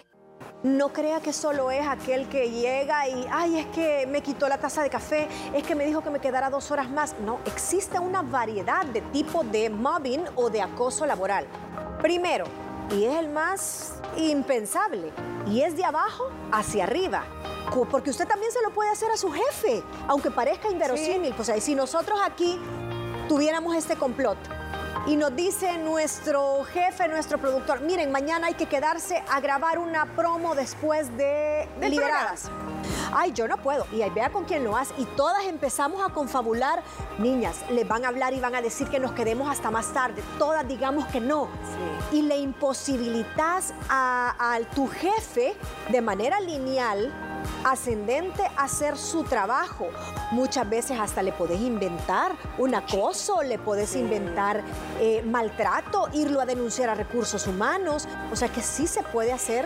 No 0.63 0.91
crea 0.91 1.19
que 1.21 1.33
solo 1.33 1.69
es 1.69 1.87
aquel 1.87 2.27
que 2.29 2.49
llega 2.49 3.07
y, 3.07 3.27
ay, 3.31 3.59
es 3.59 3.67
que 3.67 4.07
me 4.07 4.21
quitó 4.21 4.49
la 4.49 4.57
taza 4.57 4.81
de 4.81 4.89
café, 4.89 5.27
es 5.53 5.63
que 5.63 5.75
me 5.75 5.85
dijo 5.85 6.01
que 6.01 6.09
me 6.09 6.19
quedara 6.19 6.49
dos 6.49 6.71
horas 6.71 6.89
más. 6.89 7.13
No, 7.19 7.39
existe 7.45 7.99
una 7.99 8.23
variedad 8.23 8.83
de 8.85 9.01
tipos 9.01 9.49
de 9.51 9.69
mobbing 9.69 10.25
o 10.35 10.49
de 10.49 10.63
acoso 10.63 11.05
laboral. 11.05 11.45
Primero, 12.01 12.45
y 12.89 13.05
es 13.05 13.15
el 13.17 13.29
más 13.29 14.01
impensable, 14.17 15.13
y 15.45 15.61
es 15.61 15.77
de 15.77 15.85
abajo 15.85 16.31
hacia 16.51 16.85
arriba. 16.85 17.23
Porque 17.91 18.09
usted 18.09 18.27
también 18.27 18.51
se 18.51 18.61
lo 18.63 18.71
puede 18.71 18.89
hacer 18.89 19.11
a 19.11 19.17
su 19.17 19.31
jefe, 19.31 19.83
aunque 20.07 20.31
parezca 20.31 20.71
inverosímil. 20.71 21.35
Pues 21.35 21.49
ahí, 21.49 21.61
si 21.61 21.75
nosotros 21.75 22.17
aquí 22.23 22.59
tuviéramos 23.27 23.75
este 23.75 23.95
complot, 23.95 24.37
y 25.07 25.15
nos 25.15 25.33
dice 25.35 25.77
nuestro 25.77 26.65
jefe, 26.65 27.07
nuestro 27.07 27.37
productor, 27.37 27.79
miren, 27.79 28.11
mañana 28.11 28.47
hay 28.47 28.55
que 28.55 28.65
quedarse 28.65 29.23
a 29.31 29.39
grabar 29.39 29.79
una 29.79 30.05
promo 30.15 30.53
después 30.53 31.15
de, 31.17 31.67
Liberadas. 31.81 32.51
Ay, 33.13 33.31
yo 33.33 33.47
no 33.47 33.57
puedo. 33.57 33.85
Y 33.91 34.01
ahí 34.01 34.09
vea 34.09 34.31
con 34.31 34.45
quién 34.45 34.63
lo 34.63 34.75
hace. 34.75 34.93
Y 34.97 35.05
todas 35.05 35.45
empezamos 35.45 36.01
a 36.03 36.13
confabular. 36.13 36.83
Niñas, 37.19 37.57
les 37.69 37.87
van 37.87 38.05
a 38.05 38.09
hablar 38.09 38.33
y 38.33 38.39
van 38.39 38.55
a 38.55 38.61
decir 38.61 38.87
que 38.87 38.99
nos 38.99 39.11
quedemos 39.13 39.49
hasta 39.49 39.71
más 39.71 39.93
tarde. 39.93 40.23
Todas 40.37 40.67
digamos 40.67 41.07
que 41.07 41.19
no. 41.19 41.47
Y 42.11 42.21
le 42.21 42.37
imposibilitas 42.37 43.73
a, 43.89 44.35
a 44.39 44.59
tu 44.75 44.87
jefe 44.87 45.55
de 45.89 46.01
manera 46.01 46.39
lineal 46.39 47.13
ascendente 47.63 48.43
hacer 48.57 48.97
su 48.97 49.23
trabajo. 49.23 49.87
Muchas 50.31 50.69
veces 50.69 50.99
hasta 50.99 51.21
le 51.21 51.31
podés 51.31 51.61
inventar 51.61 52.33
un 52.57 52.75
acoso, 52.75 53.41
le 53.43 53.57
podés 53.59 53.95
inventar 53.95 54.63
eh, 54.99 55.23
maltrato, 55.25 56.07
irlo 56.13 56.41
a 56.41 56.45
denunciar 56.45 56.89
a 56.89 56.95
recursos 56.95 57.47
humanos. 57.47 58.07
O 58.31 58.35
sea 58.35 58.49
que 58.49 58.61
sí 58.61 58.87
se 58.87 59.03
puede 59.03 59.31
hacer 59.31 59.65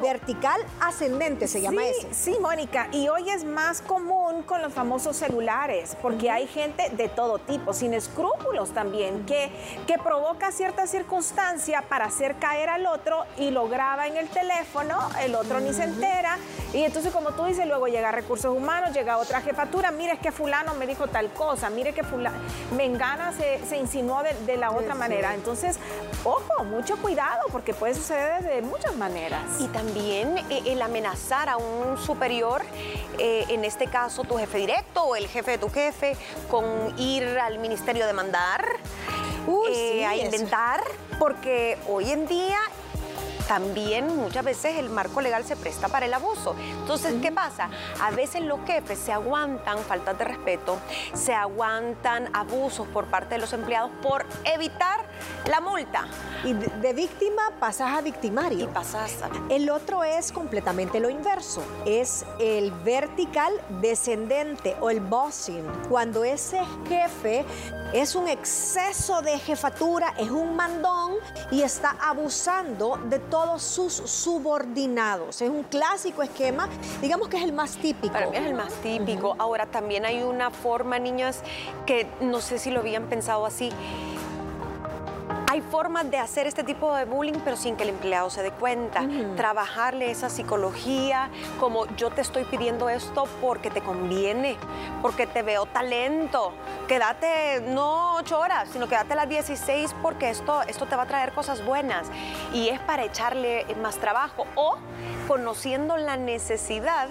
Vertical 0.00 0.60
ascendente 0.80 1.48
se 1.48 1.60
llama 1.60 1.86
ese. 1.86 2.12
Sí, 2.12 2.36
Mónica. 2.40 2.88
Y 2.92 3.08
hoy 3.08 3.30
es 3.30 3.44
más 3.44 3.80
común 3.80 4.42
con 4.42 4.62
los 4.62 4.72
famosos 4.72 5.16
celulares, 5.16 5.96
porque 6.02 6.30
hay 6.30 6.46
gente 6.46 6.90
de 6.90 7.08
todo 7.08 7.38
tipo, 7.38 7.72
sin 7.72 7.94
escrúpulos 7.94 8.72
también, 8.72 9.24
que, 9.26 9.50
que 9.86 9.98
provoca 9.98 10.52
cierta 10.52 10.86
circunstancia 10.86 11.82
para 11.82 12.06
hacer 12.06 12.36
caer 12.36 12.68
al 12.68 12.86
otro 12.86 13.24
y 13.38 13.50
lo 13.50 13.68
graba 13.68 14.06
en 14.06 14.16
el 14.16 14.28
teléfono, 14.28 14.98
el 15.22 15.34
otro 15.34 15.60
ni 15.60 15.72
se 15.72 15.84
entera. 15.84 16.38
Y 16.72 16.82
entonces, 16.82 17.12
como 17.12 17.30
tú 17.30 17.44
dices, 17.44 17.66
luego 17.66 17.86
llega 17.86 18.12
recursos 18.12 18.56
humanos, 18.56 18.92
llega 18.92 19.18
otra 19.18 19.40
jefatura, 19.40 19.90
mire 19.90 20.14
es 20.14 20.20
que 20.20 20.32
fulano 20.32 20.74
me 20.74 20.86
dijo 20.86 21.06
tal 21.08 21.32
cosa, 21.32 21.70
mire 21.70 21.92
que 21.92 22.02
fulano, 22.02 22.36
Mengana 22.76 23.32
se, 23.32 23.64
se 23.66 23.76
insinuó 23.76 24.22
de, 24.22 24.56
la 24.56 24.70
otra 24.70 24.94
manera. 24.94 25.34
Entonces, 25.34 25.78
ojo, 26.24 26.64
mucho 26.64 26.96
cuidado, 26.96 27.42
porque 27.52 27.74
puede 27.74 27.94
suceder 27.94 28.42
de 28.42 28.62
muchas 28.62 28.96
maneras. 28.96 29.55
Y 29.58 29.68
también 29.68 30.36
eh, 30.50 30.62
el 30.66 30.82
amenazar 30.82 31.48
a 31.48 31.56
un 31.56 31.96
superior, 31.98 32.62
eh, 33.18 33.44
en 33.48 33.64
este 33.64 33.86
caso 33.86 34.24
tu 34.24 34.36
jefe 34.36 34.58
directo 34.58 35.02
o 35.02 35.16
el 35.16 35.28
jefe 35.28 35.52
de 35.52 35.58
tu 35.58 35.70
jefe, 35.70 36.16
con 36.50 36.64
ir 36.98 37.24
al 37.38 37.58
ministerio 37.58 38.04
a 38.04 38.06
demandar, 38.06 38.66
eh, 39.70 40.04
a 40.04 40.16
inventar, 40.16 40.82
porque 41.18 41.78
hoy 41.88 42.10
en 42.10 42.26
día 42.26 42.58
también 43.46 44.16
muchas 44.16 44.44
veces 44.44 44.78
el 44.78 44.90
marco 44.90 45.20
legal 45.20 45.44
se 45.44 45.56
presta 45.56 45.88
para 45.88 46.06
el 46.06 46.14
abuso. 46.14 46.54
Entonces, 46.58 47.14
¿qué 47.22 47.32
pasa? 47.32 47.68
A 48.00 48.10
veces 48.10 48.42
los 48.42 48.60
jefes 48.66 48.98
se 48.98 49.12
aguantan 49.12 49.78
faltas 49.78 50.18
de 50.18 50.24
respeto, 50.24 50.78
se 51.14 51.34
aguantan 51.34 52.28
abusos 52.34 52.86
por 52.88 53.06
parte 53.06 53.36
de 53.36 53.40
los 53.40 53.52
empleados 53.52 53.90
por 54.02 54.26
evitar 54.44 55.00
la 55.48 55.60
multa. 55.60 56.06
Y 56.44 56.52
de, 56.52 56.92
víctima 56.92 57.42
pasas 57.58 57.96
a 57.96 58.00
victimario. 58.00 58.64
Y 58.64 58.66
pasas 58.66 59.22
a... 59.22 59.30
El 59.52 59.70
otro 59.70 60.04
es 60.04 60.32
completamente 60.32 61.00
lo 61.00 61.10
inverso. 61.10 61.62
Es 61.84 62.24
el 62.40 62.70
vertical 62.70 63.52
descendente 63.80 64.76
o 64.80 64.90
el 64.90 65.00
bossing. 65.00 65.64
Cuando 65.88 66.24
ese 66.24 66.60
jefe 66.88 67.44
es 67.92 68.14
un 68.14 68.28
exceso 68.28 69.22
de 69.22 69.38
jefatura, 69.38 70.14
es 70.18 70.30
un 70.30 70.56
mandón 70.56 71.14
y 71.50 71.62
está 71.62 71.96
abusando 72.00 72.98
de 73.08 73.18
todos 73.36 73.62
sus 73.62 73.92
subordinados. 73.92 75.42
Es 75.42 75.50
un 75.50 75.62
clásico 75.62 76.22
esquema, 76.22 76.70
digamos 77.02 77.28
que 77.28 77.36
es 77.36 77.44
el 77.44 77.52
más 77.52 77.76
típico. 77.76 78.14
Para 78.14 78.30
mí 78.30 78.36
es 78.38 78.46
el 78.46 78.54
más 78.54 78.72
típico. 78.82 79.36
Ahora 79.38 79.66
también 79.66 80.06
hay 80.06 80.22
una 80.22 80.50
forma, 80.50 80.98
niñas, 80.98 81.42
que 81.84 82.06
no 82.22 82.40
sé 82.40 82.58
si 82.58 82.70
lo 82.70 82.80
habían 82.80 83.10
pensado 83.10 83.44
así 83.44 83.68
hay 85.56 85.62
formas 85.62 86.10
de 86.10 86.18
hacer 86.18 86.46
este 86.46 86.64
tipo 86.64 86.94
de 86.94 87.06
bullying, 87.06 87.40
pero 87.42 87.56
sin 87.56 87.76
que 87.76 87.84
el 87.84 87.88
empleado 87.88 88.28
se 88.28 88.42
dé 88.42 88.50
cuenta. 88.50 89.06
Trabajarle 89.36 90.10
esa 90.10 90.28
psicología, 90.28 91.30
como 91.58 91.86
yo 91.96 92.10
te 92.10 92.20
estoy 92.20 92.44
pidiendo 92.44 92.90
esto 92.90 93.24
porque 93.40 93.70
te 93.70 93.80
conviene, 93.80 94.58
porque 95.00 95.26
te 95.26 95.42
veo 95.42 95.64
talento. 95.64 96.52
Quédate 96.88 97.62
no 97.68 98.16
ocho 98.16 98.38
horas, 98.38 98.68
sino 98.70 98.86
quédate 98.86 99.14
las 99.14 99.30
16 99.30 99.94
porque 100.02 100.28
esto, 100.28 100.60
esto 100.62 100.84
te 100.84 100.94
va 100.94 101.04
a 101.04 101.06
traer 101.06 101.32
cosas 101.32 101.64
buenas. 101.64 102.06
Y 102.52 102.68
es 102.68 102.78
para 102.80 103.04
echarle 103.04 103.64
más 103.80 103.96
trabajo. 103.96 104.46
O 104.56 104.76
conociendo 105.26 105.96
la 105.96 106.18
necesidad 106.18 107.08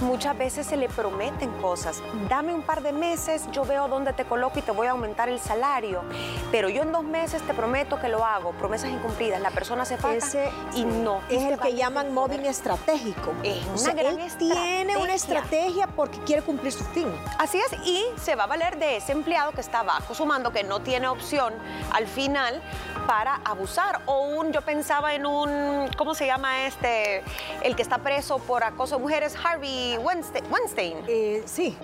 muchas 0.00 0.36
veces 0.36 0.66
se 0.66 0.76
le 0.76 0.88
prometen 0.88 1.50
cosas. 1.60 2.02
Dame 2.28 2.54
un 2.54 2.62
par 2.62 2.82
de 2.82 2.92
meses, 2.92 3.50
yo 3.52 3.64
veo 3.64 3.88
dónde 3.88 4.12
te 4.12 4.24
coloco 4.24 4.58
y 4.58 4.62
te 4.62 4.72
voy 4.72 4.86
a 4.86 4.92
aumentar 4.92 5.28
el 5.28 5.40
salario. 5.40 6.02
Pero 6.50 6.68
yo 6.68 6.82
en 6.82 6.92
dos 6.92 7.04
meses 7.04 7.42
te 7.42 7.54
prometo 7.54 8.00
que 8.00 8.08
lo 8.08 8.24
hago. 8.24 8.52
Promesas 8.52 8.90
incumplidas. 8.90 9.40
La 9.40 9.50
persona 9.50 9.84
se 9.84 9.96
falta 9.96 10.26
y 10.74 10.84
no. 10.84 11.20
Es 11.28 11.42
el 11.42 11.58
que 11.58 11.74
llaman 11.74 12.12
mobbing 12.12 12.46
estratégico. 12.46 13.34
Es 13.42 13.82
una 13.82 13.92
gran 13.92 14.18
él 14.18 14.32
tiene 14.38 14.96
una 14.96 15.14
estrategia 15.14 15.86
porque 15.88 16.18
quiere 16.20 16.42
cumplir 16.42 16.72
su 16.72 16.84
fin. 16.84 17.08
Así 17.38 17.58
es, 17.58 17.72
y 17.84 18.04
se 18.20 18.34
va 18.34 18.44
a 18.44 18.46
valer 18.46 18.78
de 18.78 18.96
ese 18.96 19.12
empleado 19.12 19.52
que 19.52 19.60
está 19.60 19.82
bajo 19.82 20.14
su 20.14 20.26
mando, 20.26 20.52
que 20.52 20.64
no 20.64 20.80
tiene 20.80 21.08
opción 21.08 21.54
al 21.92 22.06
final 22.06 22.62
para 23.06 23.40
abusar. 23.44 24.00
O 24.06 24.26
un, 24.26 24.52
yo 24.52 24.62
pensaba 24.62 25.14
en 25.14 25.26
un, 25.26 25.88
¿cómo 25.96 26.14
se 26.14 26.26
llama 26.26 26.66
este? 26.66 27.22
El 27.62 27.76
que 27.76 27.82
está 27.82 27.98
preso 27.98 28.38
por 28.38 28.64
acoso 28.64 28.96
de 28.96 29.02
mujeres, 29.02 29.36
Harvey 29.42 29.95
Weinstein. 29.98 30.96
Eh, 31.08 31.42
sí. 31.46 31.76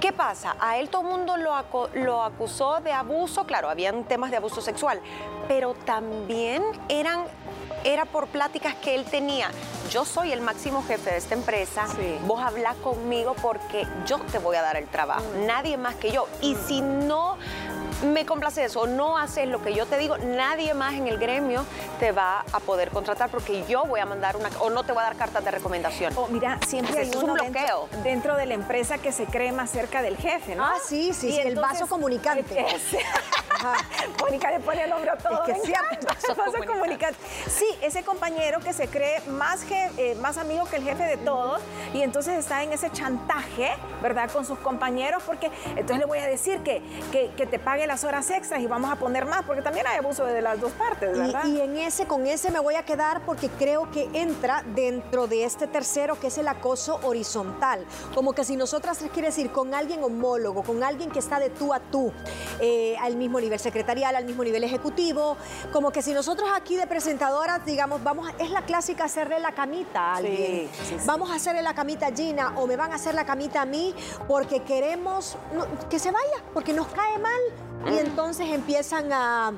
¿Qué 0.00 0.12
pasa? 0.12 0.54
A 0.60 0.78
él 0.78 0.88
todo 0.90 1.02
el 1.02 1.08
mundo 1.08 1.36
lo, 1.36 1.52
lo 1.94 2.22
acusó 2.22 2.80
de 2.80 2.92
abuso, 2.92 3.44
claro, 3.46 3.68
habían 3.68 4.04
temas 4.04 4.30
de 4.30 4.36
abuso 4.36 4.60
sexual, 4.60 5.00
pero 5.48 5.74
también 5.84 6.62
eran 6.88 7.24
era 7.84 8.04
por 8.04 8.26
pláticas 8.26 8.74
que 8.74 8.94
él 8.94 9.04
tenía. 9.04 9.50
Yo 9.90 10.04
soy 10.04 10.32
el 10.32 10.40
máximo 10.40 10.82
jefe 10.82 11.10
de 11.10 11.16
esta 11.16 11.34
empresa, 11.34 11.86
vos 12.26 12.40
hablas 12.42 12.76
conmigo 12.76 13.34
porque 13.40 13.86
yo 14.06 14.18
te 14.18 14.38
voy 14.38 14.56
a 14.56 14.62
dar 14.62 14.76
el 14.76 14.86
trabajo, 14.86 15.24
mm. 15.34 15.46
nadie 15.46 15.76
más 15.76 15.94
que 15.94 16.10
yo. 16.10 16.26
Y 16.42 16.56
si 16.66 16.82
no 16.82 17.38
me 18.04 18.26
complace 18.26 18.64
eso, 18.64 18.86
no 18.86 19.16
haces 19.16 19.48
lo 19.48 19.62
que 19.62 19.74
yo 19.74 19.86
te 19.86 19.98
digo, 19.98 20.18
nadie 20.18 20.74
más 20.74 20.94
en 20.94 21.08
el 21.08 21.18
gremio 21.18 21.64
te 21.98 22.12
va 22.12 22.44
a 22.52 22.60
poder 22.60 22.90
contratar 22.90 23.30
porque 23.30 23.64
yo 23.66 23.84
voy 23.84 24.00
a 24.00 24.06
mandar 24.06 24.36
una, 24.36 24.50
o 24.60 24.70
no 24.70 24.84
te 24.84 24.92
voy 24.92 25.00
a 25.00 25.04
dar 25.04 25.16
cartas 25.16 25.44
de 25.44 25.50
recomendación. 25.50 26.12
Oh, 26.16 26.28
mira, 26.28 26.58
siempre 26.66 27.00
hay 27.00 27.10
un 27.16 27.32
bloqueo. 27.32 27.88
Dentro, 28.04 28.36
de 28.36 28.46
la 28.46 28.54
empresa 28.54 28.98
que 28.98 29.10
se 29.10 29.24
cree 29.24 29.52
más 29.52 29.70
cerca 29.70 30.02
del 30.02 30.16
jefe, 30.16 30.54
¿no? 30.54 30.64
Ah, 30.64 30.76
sí, 30.84 31.12
sí, 31.14 31.38
el 31.38 31.56
vaso 31.56 31.86
comunicante. 31.86 32.66
Mónica 34.20 34.50
le 34.50 34.60
pone 34.60 34.84
el 34.84 34.92
hombro 34.92 35.12
a 35.12 35.16
todo. 35.44 35.54
Es 35.54 35.62
que 35.62 35.72
vaso 36.36 36.58
comunicante. 36.66 37.18
Sí, 37.48 37.66
ese 37.82 38.02
compañero 38.02 38.60
que 38.60 38.72
se 38.72 38.88
cree 38.88 39.20
más, 39.28 39.64
eh, 39.70 40.16
más 40.20 40.38
amigo 40.38 40.64
que 40.66 40.76
el 40.76 40.84
jefe 40.84 41.04
de 41.04 41.16
todos 41.16 41.60
y 41.94 42.02
entonces 42.02 42.38
está 42.38 42.62
en 42.62 42.72
ese 42.72 42.90
chantaje, 42.90 43.70
¿verdad? 44.02 44.30
Con 44.30 44.44
sus 44.44 44.58
compañeros 44.58 45.22
porque 45.24 45.50
entonces 45.70 45.98
le 45.98 46.04
voy 46.04 46.18
a 46.18 46.26
decir 46.26 46.60
que, 46.60 46.82
que, 47.12 47.30
que 47.36 47.46
te 47.46 47.58
pague 47.58 47.86
las 47.86 48.04
horas 48.04 48.30
extras 48.30 48.60
y 48.60 48.66
vamos 48.66 48.90
a 48.90 48.96
poner 48.96 49.26
más, 49.26 49.44
porque 49.44 49.62
también 49.62 49.86
hay 49.86 49.98
abuso 49.98 50.24
de 50.24 50.42
las 50.42 50.60
dos 50.60 50.72
partes, 50.72 51.16
¿verdad? 51.16 51.44
Y, 51.44 51.60
en 51.60 51.76
ese, 51.76 52.06
con 52.06 52.26
ese 52.26 52.50
me 52.50 52.60
voy 52.60 52.74
a 52.74 52.84
quedar 52.84 53.22
porque 53.24 53.48
creo 53.48 53.90
que 53.90 54.08
entra 54.12 54.62
dentro 54.74 55.26
de 55.26 55.44
este 55.44 55.66
tercero, 55.66 56.18
que 56.18 56.28
es 56.28 56.38
el 56.38 56.48
acoso 56.48 57.00
horizontal. 57.02 57.84
Como 58.14 58.32
que 58.32 58.44
si 58.44 58.56
nosotras 58.56 58.98
quiere 59.12 59.28
decir 59.28 59.50
con 59.50 59.74
alguien 59.74 60.02
homólogo, 60.02 60.62
con 60.62 60.82
alguien 60.82 61.10
que 61.10 61.18
está 61.18 61.38
de 61.40 61.50
tú 61.50 61.72
a 61.72 61.80
tú, 61.80 62.12
eh, 62.60 62.96
al 63.00 63.16
mismo 63.16 63.40
nivel 63.40 63.58
secretarial, 63.58 64.16
al 64.16 64.24
mismo 64.24 64.44
nivel 64.44 64.64
ejecutivo, 64.64 65.27
como 65.72 65.90
que 65.90 66.02
si 66.02 66.12
nosotros 66.12 66.48
aquí 66.54 66.76
de 66.76 66.86
presentadoras, 66.86 67.64
digamos, 67.64 68.02
vamos, 68.02 68.30
es 68.38 68.50
la 68.50 68.62
clásica 68.62 69.04
hacerle 69.04 69.40
la 69.40 69.52
camita 69.52 70.12
a 70.12 70.16
alguien. 70.16 70.70
vamos 71.06 71.30
a 71.30 71.34
hacerle 71.34 71.62
la 71.62 71.74
camita 71.74 72.06
a 72.06 72.12
Gina 72.12 72.54
o 72.56 72.66
me 72.66 72.76
van 72.76 72.92
a 72.92 72.96
hacer 72.96 73.14
la 73.14 73.24
camita 73.24 73.62
a 73.62 73.66
mí 73.66 73.94
porque 74.26 74.62
queremos 74.62 75.36
que 75.90 75.98
se 75.98 76.10
vaya, 76.10 76.42
porque 76.52 76.72
nos 76.72 76.86
cae 76.88 77.18
mal 77.18 77.40
y 77.86 77.98
entonces 77.98 78.48
empiezan 78.50 79.12
a, 79.12 79.52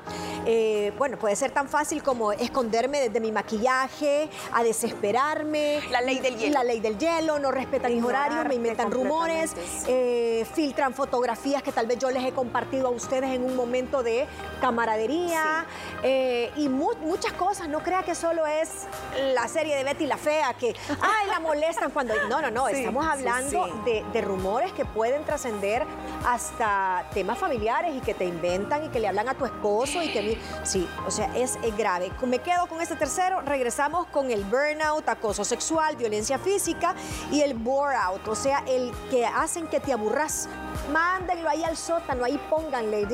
eh, 0.46 0.92
bueno, 0.98 1.18
puede 1.18 1.34
ser 1.36 1.50
tan 1.50 1.68
fácil 1.68 2.02
como 2.02 2.32
esconderme 2.32 3.00
desde 3.00 3.18
mi 3.18 3.32
maquillaje, 3.32 4.28
a 4.52 4.62
desesperarme. 4.62 5.80
La 5.90 6.00
ley 6.00 6.18
del 6.18 6.36
hielo. 6.36 6.54
La 6.54 6.64
ley 6.64 6.80
del 6.80 6.98
hielo, 6.98 7.38
no 7.38 7.50
respetan 7.50 7.94
mis 7.94 8.04
horarios, 8.04 8.46
me 8.46 8.54
inventan 8.54 8.90
rumores, 8.90 9.52
eh, 9.86 10.46
filtran 10.54 10.94
fotografías 10.94 11.62
que 11.62 11.72
tal 11.72 11.86
vez 11.86 11.98
yo 11.98 12.10
les 12.10 12.24
he 12.24 12.32
compartido 12.32 12.88
a 12.88 12.90
ustedes 12.90 13.30
en 13.30 13.44
un 13.44 13.56
momento 13.56 14.02
de 14.02 14.26
camaradería 14.60 15.59
eh, 16.02 16.50
y 16.56 16.68
muchas 16.68 17.32
cosas. 17.34 17.68
No 17.68 17.82
crea 17.82 18.02
que 18.02 18.14
solo 18.14 18.46
es 18.46 18.86
la 19.34 19.48
serie 19.48 19.76
de 19.76 19.84
Betty 19.84 20.06
la 20.06 20.16
Fea 20.16 20.54
que, 20.54 20.74
ay, 21.00 21.26
la 21.28 21.40
molestan 21.40 21.90
cuando... 21.90 22.14
No, 22.28 22.40
no, 22.40 22.50
no, 22.50 22.68
estamos 22.68 23.06
hablando 23.06 23.82
de, 23.84 24.04
de 24.12 24.20
rumores 24.20 24.72
que 24.72 24.84
pueden 24.84 25.24
trascender 25.24 25.84
hasta 26.26 27.06
temas 27.12 27.38
familiares 27.38 27.94
y 27.94 28.00
que 28.00 28.14
te 28.14 28.24
inventan 28.24 28.84
y 28.84 28.88
que 28.88 29.00
le 29.00 29.08
hablan 29.08 29.28
a 29.28 29.34
tu 29.34 29.44
esposo 29.44 30.02
y 30.02 30.12
que... 30.12 30.38
Sí, 30.64 30.88
o 31.06 31.10
sea, 31.10 31.34
es, 31.36 31.58
grave. 31.76 32.10
Me 32.26 32.40
quedo 32.40 32.66
con 32.66 32.80
este 32.80 32.96
tercero, 32.96 33.40
regresamos 33.42 34.06
con 34.08 34.30
el 34.30 34.44
burnout, 34.44 35.08
acoso 35.08 35.44
sexual, 35.44 35.96
violencia 35.96 36.38
física 36.38 36.94
y 37.30 37.40
el 37.40 37.54
bore 37.54 37.96
out, 37.96 38.26
o 38.28 38.34
sea, 38.34 38.62
el 38.66 38.92
que 39.10 39.26
hacen 39.26 39.66
que 39.66 39.80
te 39.80 39.92
aburras. 39.92 40.48
Mándenlo 40.92 41.48
ahí 41.48 41.62
al 41.62 41.76
sótano, 41.76 42.24
ahí 42.24 42.40
pónganle, 42.50 43.06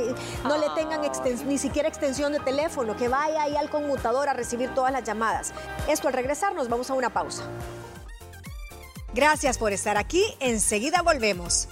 no 0.44 0.56
le 0.56 0.70
tengan 0.74 1.00
ni 1.46 1.58
siquiera 1.58 1.88
extensión 1.88 2.32
de 2.32 2.40
teléfono, 2.40 2.96
que 2.96 3.08
vaya 3.08 3.42
ahí 3.42 3.56
al 3.56 3.68
conmutador 3.70 4.28
a 4.28 4.32
recibir 4.32 4.74
todas 4.74 4.92
las 4.92 5.04
llamadas. 5.04 5.52
Esto 5.88 6.08
al 6.08 6.14
regresar 6.14 6.54
nos 6.54 6.68
vamos 6.68 6.90
a 6.90 6.94
una 6.94 7.10
pausa. 7.10 7.42
Gracias 9.14 9.58
por 9.58 9.72
estar 9.72 9.96
aquí, 9.96 10.22
enseguida 10.40 11.02
volvemos. 11.02 11.68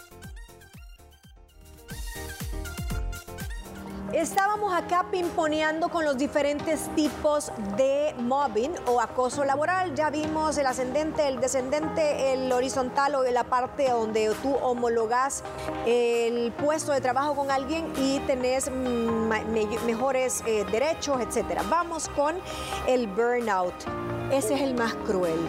Estábamos 4.14 4.72
acá 4.72 5.06
pimponeando 5.10 5.88
con 5.88 6.04
los 6.04 6.16
diferentes 6.16 6.88
tipos 6.94 7.50
de 7.76 8.14
mobbing 8.16 8.72
o 8.86 9.00
acoso 9.00 9.44
laboral. 9.44 9.92
Ya 9.96 10.08
vimos 10.08 10.56
el 10.56 10.66
ascendente, 10.66 11.26
el 11.26 11.40
descendente, 11.40 12.32
el 12.32 12.52
horizontal 12.52 13.16
o 13.16 13.24
la 13.24 13.42
parte 13.42 13.90
donde 13.90 14.32
tú 14.40 14.54
homologas 14.54 15.42
el 15.84 16.52
puesto 16.52 16.92
de 16.92 17.00
trabajo 17.00 17.34
con 17.34 17.50
alguien 17.50 17.92
y 17.96 18.20
tenés 18.20 18.70
mejores 19.84 20.44
eh, 20.46 20.64
derechos, 20.70 21.20
etc. 21.20 21.62
Vamos 21.68 22.08
con 22.10 22.36
el 22.86 23.08
burnout. 23.08 23.74
Ese 24.30 24.54
es 24.54 24.60
el 24.60 24.74
más 24.74 24.94
cruel 24.94 25.40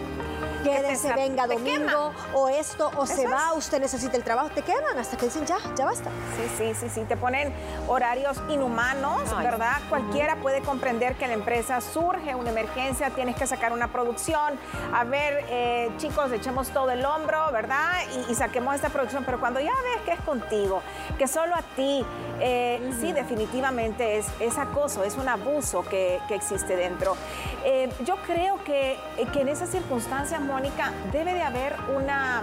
quédese, 0.66 1.14
venga 1.14 1.48
domingo, 1.48 2.12
o 2.34 2.50
esto, 2.50 2.92
o 2.98 3.06
se 3.06 3.28
va, 3.28 3.54
usted 3.54 3.80
necesita 3.80 4.18
el 4.18 4.24
trabajo, 4.24 4.50
te 4.50 4.62
quedan 4.62 4.98
hasta 4.98 5.18
que 5.18 5.26
dicen 5.26 5.46
ya, 5.46 5.58
ya 5.76 5.86
basta. 5.86 6.10
Sí, 6.36 6.52
sí, 6.58 6.74
sí, 6.74 6.90
sí, 6.90 7.02
te 7.06 7.16
ponen 7.16 7.54
horarios 7.88 8.42
inhumanos, 8.50 9.36
¿verdad? 9.38 9.78
Cualquiera 9.90 10.36
puede 10.38 10.62
comprender 10.62 11.16
que 11.16 11.28
la 11.28 11.34
empresa 11.34 11.82
surge 11.82 12.36
una 12.36 12.50
emergencia, 12.50 13.10
tienes 13.12 13.36
que 13.36 13.48
sacar 13.48 13.74
una 13.74 13.92
producción, 13.92 14.58
a 14.94 15.04
ver, 15.04 15.46
eh, 15.50 15.92
chicos, 15.98 16.32
echemos 16.32 16.70
todo 16.70 16.92
el 16.92 17.06
hombro, 17.06 17.52
¿verdad? 17.52 17.94
Y, 18.30 18.36
saquemos 18.36 18.76
esta 18.76 18.90
producción, 18.90 19.24
pero 19.24 19.40
cuando 19.40 19.62
ya 19.62 19.72
ves 19.72 20.02
que 20.04 20.12
es 20.12 20.20
contigo, 20.22 20.82
que 21.18 21.28
solo 21.28 21.56
a 21.56 21.62
ti, 21.62 22.06
eh, 22.42 22.92
sí, 23.00 23.14
definitivamente 23.14 24.18
es, 24.18 24.28
es, 24.40 24.58
acoso, 24.58 25.04
es 25.04 25.16
un 25.16 25.30
abuso 25.30 25.84
que, 25.86 26.20
existe 26.30 26.76
dentro. 26.76 27.16
Eh, 27.64 27.90
yo 28.04 28.18
creo 28.28 28.62
que, 28.66 28.98
que 29.32 29.42
en 29.42 29.48
esas 29.48 29.70
circunstancias, 29.70 30.42
Mónica, 30.56 30.94
debe 31.12 31.34
de 31.34 31.44
haber 31.44 31.76
una, 31.94 32.42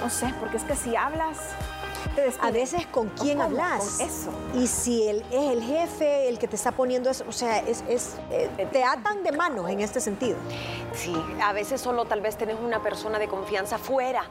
no 0.00 0.08
sé, 0.08 0.32
porque 0.40 0.56
es 0.56 0.64
que 0.64 0.74
si 0.74 0.96
hablas 0.96 1.36
a 2.40 2.50
veces 2.50 2.86
con 2.86 3.08
quién 3.10 3.40
hablas. 3.40 4.00
eso. 4.00 4.30
Y 4.54 4.66
si 4.66 5.06
él 5.08 5.24
es 5.30 5.50
el 5.50 5.62
jefe, 5.62 6.28
el 6.28 6.38
que 6.38 6.48
te 6.48 6.56
está 6.56 6.72
poniendo 6.72 7.10
eso, 7.10 7.24
o 7.28 7.32
sea, 7.32 7.58
es, 7.58 7.82
eh, 8.30 8.68
te 8.72 8.84
atan 8.84 9.22
de 9.22 9.32
manos 9.32 9.68
en 9.70 9.80
este 9.80 10.00
sentido. 10.00 10.36
Sí, 10.94 11.14
a 11.42 11.52
veces 11.52 11.80
solo 11.80 12.04
tal 12.04 12.20
vez 12.20 12.36
tenés 12.36 12.56
una 12.58 12.82
persona 12.82 13.18
de 13.18 13.28
confianza 13.28 13.78
fuera 13.78 14.24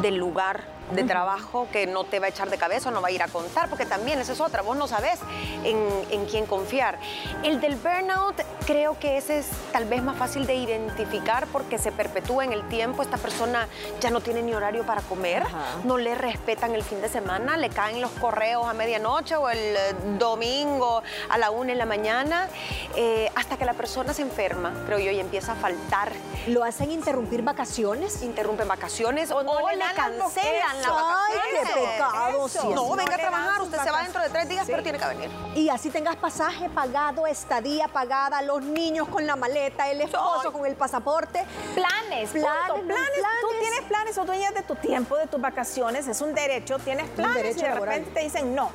del 0.00 0.16
lugar 0.16 0.64
de 0.92 1.02
trabajo 1.02 1.66
que 1.72 1.88
no 1.88 2.04
te 2.04 2.20
va 2.20 2.26
a 2.26 2.28
echar 2.28 2.48
de 2.48 2.58
cabeza 2.58 2.90
o 2.90 2.92
no 2.92 3.02
va 3.02 3.08
a 3.08 3.10
ir 3.10 3.22
a 3.22 3.26
contar, 3.26 3.68
porque 3.68 3.86
también 3.86 4.20
esa 4.20 4.32
es 4.32 4.40
otra, 4.40 4.62
vos 4.62 4.76
no 4.76 4.86
sabes 4.86 5.18
en, 5.64 5.76
en 6.10 6.26
quién 6.26 6.46
confiar. 6.46 6.98
El 7.42 7.60
del 7.60 7.74
burnout 7.74 8.40
creo 8.66 8.96
que 8.98 9.16
ese 9.16 9.38
es 9.38 9.48
tal 9.72 9.86
vez 9.86 10.00
más 10.02 10.16
fácil 10.16 10.46
de 10.46 10.54
identificar 10.54 11.48
porque 11.48 11.78
se 11.78 11.90
perpetúa 11.90 12.44
en 12.44 12.52
el 12.52 12.66
tiempo, 12.68 13.02
esta 13.02 13.16
persona 13.16 13.66
ya 14.00 14.10
no 14.10 14.20
tiene 14.20 14.42
ni 14.42 14.54
horario 14.54 14.86
para 14.86 15.02
comer, 15.02 15.42
no 15.84 15.98
le 15.98 16.14
respetan 16.14 16.74
el 16.74 16.84
fin 16.84 17.00
de 17.00 17.08
semana 17.08 17.15
semana 17.16 17.56
le 17.56 17.70
caen 17.70 18.02
los 18.02 18.10
correos 18.10 18.66
a 18.66 18.74
medianoche 18.74 19.36
o 19.36 19.48
el 19.48 19.58
eh, 19.58 19.94
domingo 20.18 21.02
a 21.30 21.38
la 21.38 21.50
una 21.50 21.72
en 21.72 21.78
la 21.78 21.86
mañana, 21.86 22.46
eh, 22.94 23.30
hasta 23.34 23.56
que 23.56 23.64
la 23.64 23.72
persona 23.72 24.12
se 24.12 24.20
enferma, 24.20 24.74
creo 24.84 24.98
yo, 24.98 25.10
y 25.12 25.18
empieza 25.18 25.52
a 25.52 25.54
faltar. 25.54 26.12
¿Lo 26.46 26.62
hacen 26.62 26.90
interrumpir 26.90 27.40
vacaciones? 27.40 28.20
Interrumpen 28.22 28.68
vacaciones 28.68 29.30
o, 29.30 29.42
no 29.42 29.54
le, 29.70 29.78
cancelan 29.94 30.82
la 30.82 30.90
vacaciones. 30.90 31.42
¡Ay, 31.42 31.58
qué 31.64 31.80
pecado! 31.80 32.74
no, 32.74 32.96
venga 32.96 33.14
a 33.14 33.18
trabajar, 33.18 33.62
usted 33.62 33.78
se 33.78 33.90
va 33.90 34.02
dentro 34.02 34.20
de 34.20 34.28
tres 34.28 34.48
días, 34.50 34.66
pero 34.66 34.82
tiene 34.82 34.98
que 34.98 35.06
venir. 35.06 35.30
Y 35.54 35.70
así 35.70 35.88
tengas 35.88 36.16
pasaje 36.16 36.68
pagado, 36.68 37.26
estadía 37.26 37.88
pagada, 37.88 38.42
los 38.42 38.62
niños 38.62 39.08
con 39.08 39.26
la 39.26 39.36
maleta, 39.36 39.90
el 39.90 40.02
esposo 40.02 40.52
con 40.52 40.66
el 40.66 40.76
pasaporte. 40.76 41.46
Planes, 41.74 42.30
planes, 42.30 42.84
planes. 42.84 43.24
Tú 43.40 43.48
tienes 43.58 43.80
planes, 43.88 44.18
o 44.18 44.24
dueñas 44.26 44.52
de 44.52 44.62
tu 44.62 44.74
tiempo, 44.74 45.16
de 45.16 45.26
tus 45.26 45.40
vacaciones, 45.40 46.06
es 46.06 46.20
un 46.20 46.34
derecho, 46.34 46.78
tienes 46.78 47.05
planes 47.10 47.56
y 47.56 47.60
de 47.60 47.74
repente 47.74 48.10
te 48.12 48.20
dicen 48.20 48.54
no 48.54 48.70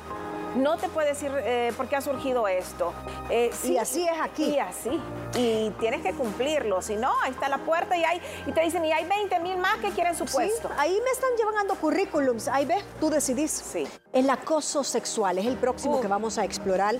no 0.54 0.76
te 0.76 0.88
puedes 0.88 1.22
ir 1.22 1.32
eh, 1.36 1.72
porque 1.76 1.96
ha 1.96 2.00
surgido 2.00 2.46
esto. 2.48 2.92
Eh, 3.30 3.50
y 3.64 3.76
así 3.78 4.06
es 4.06 4.20
aquí. 4.20 4.44
Y 4.44 4.58
así. 4.58 5.00
Y 5.34 5.70
tienes 5.80 6.02
que 6.02 6.12
cumplirlo. 6.12 6.82
Si 6.82 6.96
no, 6.96 7.10
ahí 7.22 7.30
está 7.30 7.48
la 7.48 7.58
puerta 7.58 7.96
y, 7.96 8.04
hay, 8.04 8.20
y 8.46 8.52
te 8.52 8.60
dicen, 8.60 8.84
y 8.84 8.92
hay 8.92 9.06
20 9.06 9.40
mil 9.40 9.56
más 9.56 9.76
que 9.78 9.90
quieren 9.90 10.14
su 10.14 10.24
puesto. 10.24 10.70
ahí 10.76 10.98
me 11.02 11.10
están 11.10 11.30
llevando 11.38 11.74
currículums. 11.76 12.48
Ahí 12.48 12.66
ves, 12.66 12.84
tú 13.00 13.10
decidís. 13.10 13.50
Sí. 13.50 13.86
El 14.12 14.28
acoso 14.28 14.84
sexual 14.84 15.38
es 15.38 15.46
el 15.46 15.56
próximo 15.56 16.00
que 16.00 16.08
vamos 16.08 16.38
a 16.38 16.44
explorar, 16.44 16.96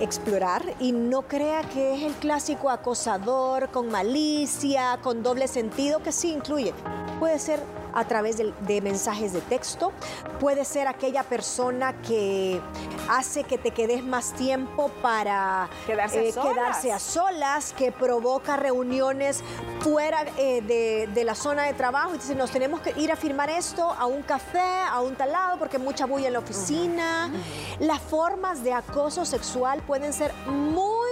explorar. 0.00 0.62
Y 0.80 0.92
no 0.92 1.22
crea 1.22 1.62
que 1.62 1.94
es 1.94 2.02
el 2.02 2.14
clásico 2.14 2.70
acosador 2.70 3.70
con 3.70 3.88
malicia, 3.90 4.98
con 5.02 5.22
doble 5.22 5.46
sentido, 5.48 6.02
que 6.02 6.12
sí 6.12 6.32
incluye. 6.32 6.72
Puede 7.18 7.38
ser 7.38 7.60
a 7.94 8.04
través 8.04 8.36
de, 8.36 8.80
mensajes 8.80 9.32
de 9.32 9.40
texto, 9.40 9.92
puede 10.40 10.64
ser 10.64 10.88
aquella 10.88 11.22
persona 11.22 11.94
que 12.02 12.60
hace 13.08 13.44
que 13.44 13.58
te 13.58 13.70
quedes 13.70 14.04
más 14.04 14.32
tiempo 14.32 14.90
para 15.00 15.68
quedarse, 15.86 16.28
eh, 16.28 16.92
a 16.92 16.98
solas, 16.98 17.72
que 17.72 17.92
provoca 17.92 18.56
reuniones 18.56 19.42
fuera 19.80 20.24
eh, 20.38 21.08
de, 21.12 21.24
la 21.24 21.34
zona 21.34 21.64
de 21.64 21.74
trabajo. 21.74 22.14
Y 22.14 22.18
dice, 22.18 22.34
nos 22.34 22.50
tenemos 22.50 22.80
que 22.80 22.98
ir 23.00 23.12
a 23.12 23.16
firmar 23.16 23.50
esto 23.50 23.82
a 23.90 24.06
un 24.06 24.22
café, 24.22 24.82
a 24.90 25.00
un 25.00 25.14
talado, 25.14 25.58
porque 25.58 25.78
mucha 25.78 26.06
bulla 26.06 26.26
en 26.26 26.32
la 26.34 26.38
oficina. 26.40 27.30
Las 27.78 28.00
formas 28.00 28.64
de 28.64 28.72
acoso 28.72 29.24
sexual 29.24 29.82
pueden 29.82 30.12
ser 30.12 30.32
muy, 30.46 31.03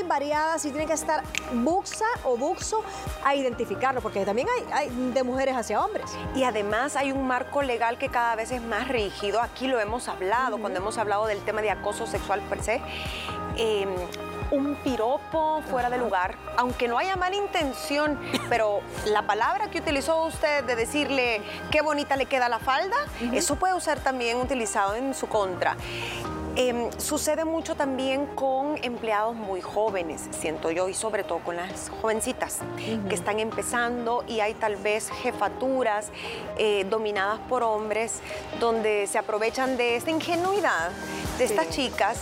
muy 0.00 0.08
variadas 0.08 0.64
y 0.64 0.70
tiene 0.70 0.86
que 0.86 0.92
estar 0.92 1.22
buxa 1.52 2.04
o 2.24 2.36
buxo 2.36 2.82
a 3.24 3.34
identificarlo, 3.34 4.00
porque 4.00 4.24
también 4.24 4.48
hay 4.72 4.88
de 4.88 5.22
mujeres 5.22 5.56
hacia 5.56 5.80
hombres. 5.80 6.10
Y 6.34 6.44
además 6.44 6.96
hay 6.96 7.12
un 7.12 7.26
marco 7.26 7.62
legal 7.62 7.98
que 7.98 8.08
cada 8.08 8.34
vez 8.36 8.50
es 8.50 8.62
más 8.62 8.88
rígido. 8.88 9.40
Aquí 9.40 9.66
lo 9.66 9.80
hemos 9.80 10.08
hablado, 10.08 10.58
cuando 10.58 10.78
hemos 10.78 10.98
hablado 10.98 11.26
del 11.26 11.40
tema 11.40 11.62
de 11.62 11.70
acoso 11.70 12.06
sexual 12.06 12.40
per 12.42 12.62
se. 12.62 12.80
Em, 13.56 13.88
un 14.50 14.74
piropo 14.76 15.62
fuera 15.70 15.90
de 15.90 15.98
lugar, 15.98 16.36
aunque 16.56 16.88
no 16.88 16.98
haya 16.98 17.14
mala 17.14 17.36
intención, 17.36 18.18
pero 18.48 18.80
la 19.06 19.22
palabra 19.22 19.70
que 19.70 19.78
utilizó 19.78 20.24
usted 20.24 20.64
de 20.64 20.74
decirle 20.74 21.40
qué 21.70 21.82
bonita 21.82 22.16
le 22.16 22.26
queda 22.26 22.48
la 22.48 22.58
falda, 22.58 22.96
eso 23.32 23.56
puede 23.56 23.80
ser 23.80 24.00
también 24.00 24.38
utilizado 24.38 24.94
en 24.96 25.14
su 25.14 25.28
contra. 25.28 25.76
Em, 26.56 26.90
sucede 26.98 27.44
mucho 27.44 27.76
también 27.76 28.26
con 28.26 28.76
empleados 28.82 29.36
muy 29.36 29.60
jóvenes, 29.60 30.28
siento 30.30 30.70
yo, 30.70 30.88
y 30.88 30.94
sobre 30.94 31.22
todo 31.22 31.38
con 31.38 31.56
las 31.56 31.90
jovencitas 32.00 32.58
que 33.08 33.14
están 33.14 33.38
empezando 33.38 34.24
y 34.26 34.40
hay 34.40 34.54
tal 34.54 34.76
vez 34.76 35.10
jefaturas 35.22 36.10
eh, 36.58 36.84
dominadas 36.90 37.38
por 37.48 37.62
hombres 37.62 38.20
donde 38.58 39.06
se 39.06 39.18
aprovechan 39.18 39.76
de 39.76 39.96
esta 39.96 40.10
ingenuidad 40.10 40.90
de 41.40 41.44
estas 41.46 41.70
chicas. 41.70 42.18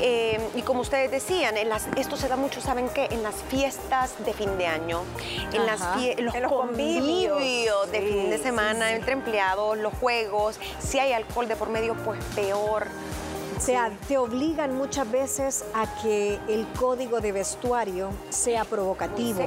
Em, 0.00 0.40
y 0.54 0.62
como 0.62 0.80
ustedes 0.80 1.10
decían, 1.10 1.56
en 1.56 1.68
las, 1.68 1.86
esto 1.96 2.16
se 2.16 2.26
da 2.26 2.36
mucho, 2.36 2.60
¿saben 2.60 2.88
qué? 2.88 3.06
En 3.10 3.22
las 3.22 3.36
fiestas 3.48 4.14
de 4.24 4.32
fin 4.32 4.56
de 4.58 4.66
año, 4.66 5.02
en, 5.52 5.66
las 5.66 5.80
los, 6.18 6.34
convivios, 6.50 7.92
de 7.92 8.00
fin 8.00 8.30
de 8.30 8.38
semana 8.38 8.92
entre 8.92 9.12
empleados, 9.12 9.76
los 9.78 9.92
juegos, 9.94 10.58
si 10.80 10.98
hay 10.98 11.12
alcohol 11.12 11.46
de 11.46 11.56
por 11.56 11.68
medio, 11.68 11.94
pues 12.04 12.18
peor. 12.34 12.86
O 13.62 13.64
sea, 13.64 13.92
te 14.08 14.18
obligan 14.18 14.76
muchas 14.76 15.08
veces 15.08 15.64
a 15.72 15.86
que 16.02 16.40
el 16.48 16.66
código 16.76 17.20
de 17.20 17.30
vestuario 17.30 18.10
sea 18.28 18.64
provocativo. 18.64 19.46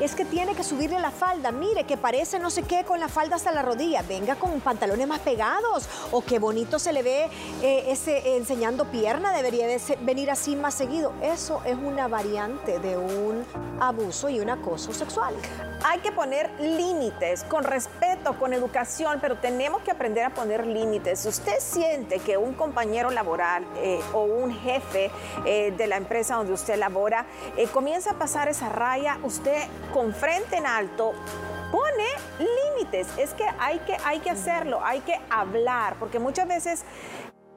Es 0.00 0.14
que 0.14 0.24
tiene 0.24 0.54
que 0.54 0.64
subirle 0.64 0.98
la 0.98 1.10
falda, 1.10 1.52
mire, 1.52 1.84
que 1.84 1.98
parece 1.98 2.38
no 2.38 2.48
sé 2.48 2.62
qué 2.62 2.84
con 2.84 2.98
la 2.98 3.08
falda 3.08 3.36
hasta 3.36 3.52
la 3.52 3.60
rodilla, 3.60 4.00
venga 4.00 4.34
con 4.34 4.58
pantalones 4.60 5.06
más 5.06 5.18
pegados, 5.18 5.90
o 6.10 6.22
qué 6.22 6.38
bonito 6.38 6.78
se 6.78 6.94
le 6.94 7.02
ve 7.02 7.28
eh, 7.62 7.84
ese 7.88 8.36
enseñando 8.36 8.86
pierna, 8.86 9.34
debería 9.34 9.66
venir 10.00 10.30
así 10.30 10.56
más 10.56 10.72
seguido. 10.72 11.12
Eso 11.20 11.60
es 11.66 11.76
una 11.76 12.08
variante 12.08 12.78
de 12.78 12.96
un 12.96 13.44
abuso 13.78 14.30
y 14.30 14.40
un 14.40 14.48
acoso 14.48 14.94
sexual. 14.94 15.34
Hay 15.84 16.00
que 16.00 16.12
poner 16.12 16.50
límites, 16.60 17.44
con 17.44 17.64
respeto, 17.64 18.38
con 18.38 18.54
educación, 18.54 19.18
pero 19.20 19.36
tenemos 19.36 19.82
que 19.82 19.90
aprender 19.90 20.24
a 20.24 20.30
poner 20.30 20.66
límites. 20.66 21.20
Si 21.20 21.28
usted 21.28 21.58
siente 21.58 22.20
que 22.20 22.38
un 22.38 22.54
compañero 22.54 23.10
laboral 23.10 23.66
eh, 23.76 24.00
o 24.14 24.22
un 24.24 24.54
jefe 24.54 25.10
eh, 25.44 25.74
de 25.76 25.86
la 25.86 25.98
empresa 25.98 26.36
donde 26.36 26.54
usted 26.54 26.78
labora 26.78 27.26
comienza 27.72 28.12
a 28.12 28.14
pasar 28.14 28.48
esa 28.48 28.70
raya, 28.70 29.18
usted 29.22 29.62
con 29.92 30.14
frente 30.14 30.56
en 30.56 30.66
alto 30.66 31.14
pone 31.70 32.06
límites. 32.38 33.08
Es 33.18 33.34
que 33.34 33.44
hay 33.58 33.78
que, 33.80 33.96
hay 34.04 34.20
que 34.20 34.30
hacerlo, 34.30 34.84
hay 34.84 35.00
que 35.00 35.20
hablar, 35.30 35.96
porque 35.98 36.18
muchas 36.18 36.48
veces 36.48 36.84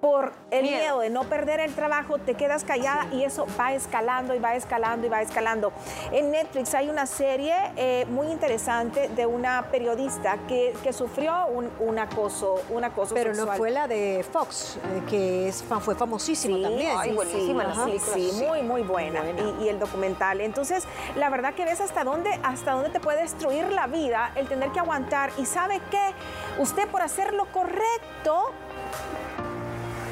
por 0.03 0.33
el 0.51 0.63
miedo. 0.63 0.99
de 0.99 1.09
no 1.09 1.23
perder 1.23 1.61
el 1.61 1.73
trabajo, 1.73 2.17
te 2.17 2.33
quedas 2.33 2.65
callada 2.65 3.07
y 3.13 3.23
eso 3.23 3.47
va 3.57 3.73
escalando 3.73 4.35
y 4.35 4.39
va 4.39 4.53
escalando 4.53 5.07
y 5.07 5.09
va 5.09 5.21
escalando. 5.21 5.71
En 6.11 6.29
Netflix 6.29 6.75
hay 6.75 6.89
una 6.89 7.05
serie 7.05 7.55
eh, 7.77 8.05
muy 8.09 8.27
interesante 8.27 9.07
de 9.07 9.25
una 9.25 9.69
periodista 9.71 10.39
que, 10.45 10.73
sufrió 10.91 11.47
un, 11.47 11.99
acoso, 11.99 12.61
un 12.69 12.83
acoso 12.83 13.15
Pero 13.15 13.33
no 13.33 13.47
fue 13.53 13.71
la 13.71 13.87
de 13.87 14.25
Fox, 14.29 14.75
eh, 14.75 15.03
que 15.09 15.47
es, 15.47 15.63
fue 15.63 15.95
famosísima 15.95 16.61
también. 16.61 16.91
sí, 17.01 17.11
buenísima 17.11 17.63
la 17.63 17.73
Sí, 18.13 18.43
muy, 18.45 18.61
muy 18.61 18.81
buena. 18.81 19.21
Y, 19.61 19.69
el 19.69 19.79
documental. 19.79 20.41
Entonces, 20.41 20.83
la 21.15 21.29
verdad 21.29 21.53
que 21.53 21.63
ves 21.63 21.79
hasta 21.79 22.03
dónde, 22.03 22.29
hasta 22.43 22.73
dónde 22.73 22.89
te 22.89 22.99
puede 22.99 23.21
destruir 23.21 23.71
la 23.71 23.87
vida 23.87 24.33
el 24.35 24.49
tener 24.49 24.69
que 24.71 24.79
aguantar. 24.79 25.31
Y 25.37 25.45
sabe 25.45 25.79
qué, 25.89 26.13
usted 26.59 26.89
por 26.89 27.01
hacer 27.01 27.33
lo 27.33 27.45
correcto 27.45 28.51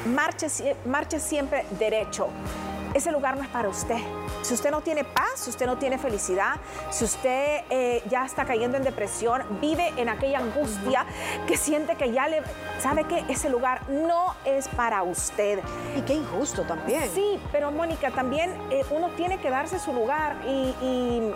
marche, 0.06 0.48
marche 0.84 1.20
siempre 1.20 1.64
derecho. 1.78 2.28
Ese 2.94 3.10
lugar 3.10 3.36
no 3.36 3.42
es 3.42 3.48
para 3.48 3.68
usted. 3.68 3.96
Si 4.42 4.52
usted 4.52 4.70
no 4.70 4.82
tiene 4.82 5.02
paz, 5.04 5.32
si 5.36 5.50
usted 5.50 5.64
no 5.66 5.78
tiene 5.78 5.96
felicidad, 5.96 6.56
si 6.90 7.04
usted 7.04 7.62
eh, 7.70 8.02
ya 8.10 8.26
está 8.26 8.44
cayendo 8.44 8.76
en 8.76 8.84
depresión, 8.84 9.42
vive 9.62 9.92
en 9.96 10.10
aquella 10.10 10.40
angustia 10.40 11.06
que 11.46 11.56
siente 11.56 11.96
que 11.96 12.12
ya 12.12 12.28
le... 12.28 12.42
¿Sabe 12.80 13.04
que 13.04 13.24
Ese 13.28 13.48
lugar 13.48 13.88
no 13.88 14.34
es 14.44 14.68
para 14.68 15.04
usted. 15.04 15.60
Y 15.96 16.02
qué 16.02 16.14
injusto 16.14 16.62
también. 16.62 17.08
Sí, 17.14 17.40
pero 17.50 17.70
Mónica, 17.70 18.10
también 18.10 18.50
eh, 18.70 18.84
uno 18.90 19.08
tiene 19.10 19.38
que 19.38 19.48
darse 19.48 19.78
su 19.78 19.92
lugar 19.94 20.36
y 20.46 21.32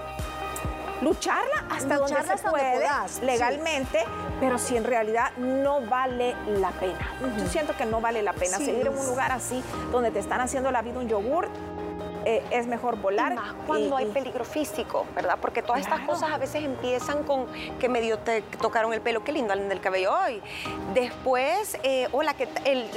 lucharla 1.03 1.65
hasta 1.71 1.97
donde 1.97 2.23
se 2.23 2.49
puede 2.49 2.87
legalmente, 3.23 4.05
pero 4.41 4.59
si 4.59 4.77
en 4.77 4.85
realidad 4.85 5.33
no 5.37 5.81
vale 5.83 6.35
la 6.47 6.71
pena. 6.73 7.13
Yo 7.39 7.47
siento 7.47 7.77
que 7.77 7.87
no 7.87 8.01
vale 8.01 8.23
la 8.23 8.33
pena 8.33 8.59
seguir 8.59 8.87
en 8.87 8.97
un 8.97 9.07
lugar 9.07 9.33
así 9.33 9.63
donde 9.93 10.11
te 10.11 10.19
están 10.19 10.41
haciendo 10.41 10.71
la 10.71 10.83
vida 10.83 10.99
un 10.99 11.09
yogur 11.09 11.49
eh, 12.27 12.43
es 12.51 12.67
mejor 12.67 12.97
volar. 12.97 13.35
más 13.35 13.55
cuando 13.69 13.97
hay 13.97 14.07
peligro 14.07 14.45
físico, 14.45 15.07
¿verdad? 15.15 15.39
Porque 15.41 15.63
todas 15.63 15.81
estas 15.81 16.01
cosas 16.01 16.33
a 16.33 16.39
veces 16.39 16.65
empiezan 16.65 17.23
con 17.23 17.47
que 17.79 17.89
medio 17.89 18.19
te 18.19 18.43
tocaron 18.43 18.93
el 18.93 19.01
pelo, 19.01 19.23
qué 19.23 19.31
lindo 19.31 19.53
alguien 19.53 19.69
del 19.69 19.81
cabello 19.81 20.13
hoy. 20.13 20.43
Después, 20.93 21.79
eh, 21.85 22.09
hola, 22.11 22.35
que 22.35 22.49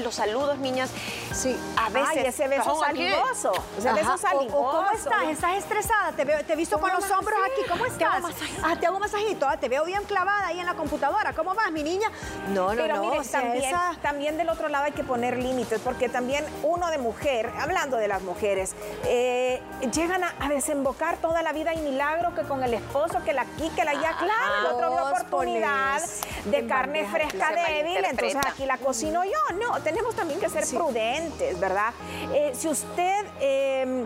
los 0.01 0.15
saludos, 0.15 0.57
niñas. 0.57 0.89
Sí, 1.31 1.55
a 1.77 1.89
veces. 1.89 2.09
Ay, 2.09 2.23
ese 2.25 2.47
beso. 2.47 2.83
Ese 3.77 3.93
beso 3.93 4.17
saligoso. 4.17 4.49
¿Cómo 4.49 4.91
estás? 4.93 5.23
¿Estás 5.29 5.57
estresada? 5.57 6.11
Te, 6.13 6.25
veo, 6.25 6.43
te 6.43 6.53
he 6.53 6.55
visto 6.55 6.79
con 6.79 6.91
los 6.91 7.03
hombros 7.11 7.37
aquí. 7.45 7.69
¿Cómo 7.69 7.85
estás? 7.85 7.99
Te 7.99 8.05
hago 8.05 8.21
masajito. 8.21 8.61
Ah, 8.65 8.75
te 8.79 8.87
hago 8.87 8.99
masajito. 8.99 9.47
Ah, 9.47 9.57
te 9.57 9.69
veo 9.69 9.85
bien 9.85 10.03
clavada 10.05 10.47
ahí 10.47 10.59
en 10.59 10.65
la 10.65 10.73
computadora. 10.73 11.33
¿Cómo 11.33 11.53
vas, 11.53 11.71
mi 11.71 11.83
niña? 11.83 12.07
No, 12.51 12.73
no, 12.73 12.87
no. 12.87 13.01
Mire, 13.01 13.23
también, 13.25 13.75
también 14.01 14.37
del 14.37 14.49
otro 14.49 14.69
lado 14.69 14.85
hay 14.85 14.91
que 14.91 15.03
poner 15.03 15.37
límites, 15.37 15.79
porque 15.81 16.09
también 16.09 16.43
uno 16.63 16.89
de 16.89 16.97
mujer, 16.97 17.51
hablando 17.59 17.97
de 17.97 18.07
las 18.07 18.23
mujeres, 18.23 18.75
eh, 19.05 19.18
llegan 19.93 20.23
a, 20.23 20.49
desembocar 20.49 21.17
toda 21.17 21.41
la 21.41 21.53
vida 21.53 21.73
y 21.73 21.79
milagro 21.79 22.33
que 22.35 22.41
con 22.43 22.63
el 22.63 22.73
esposo, 22.73 23.23
que 23.23 23.33
la 23.33 23.41
aquí, 23.41 23.69
que 23.75 23.83
la 23.83 23.91
allá, 23.91 24.15
claro, 24.17 24.59
el 24.59 24.65
otro 24.75 24.91
vio 24.91 25.05
oportunidad 25.05 26.01
de 26.45 26.67
carne 26.67 27.05
fresca 27.05 27.51
débil, 27.51 28.03
entonces 28.05 28.37
aquí 28.45 28.65
la 28.65 28.77
cocino 28.77 29.23
yo. 29.23 29.55
No, 29.55 29.81
tenemos 29.81 30.15
también 30.15 30.39
que 30.39 30.49
ser 30.49 30.65
prudentes, 30.67 31.59
¿verdad? 31.59 31.93
Eh, 32.33 32.51
si 32.53 32.67
usted... 32.67 33.25
Em, 33.39 34.05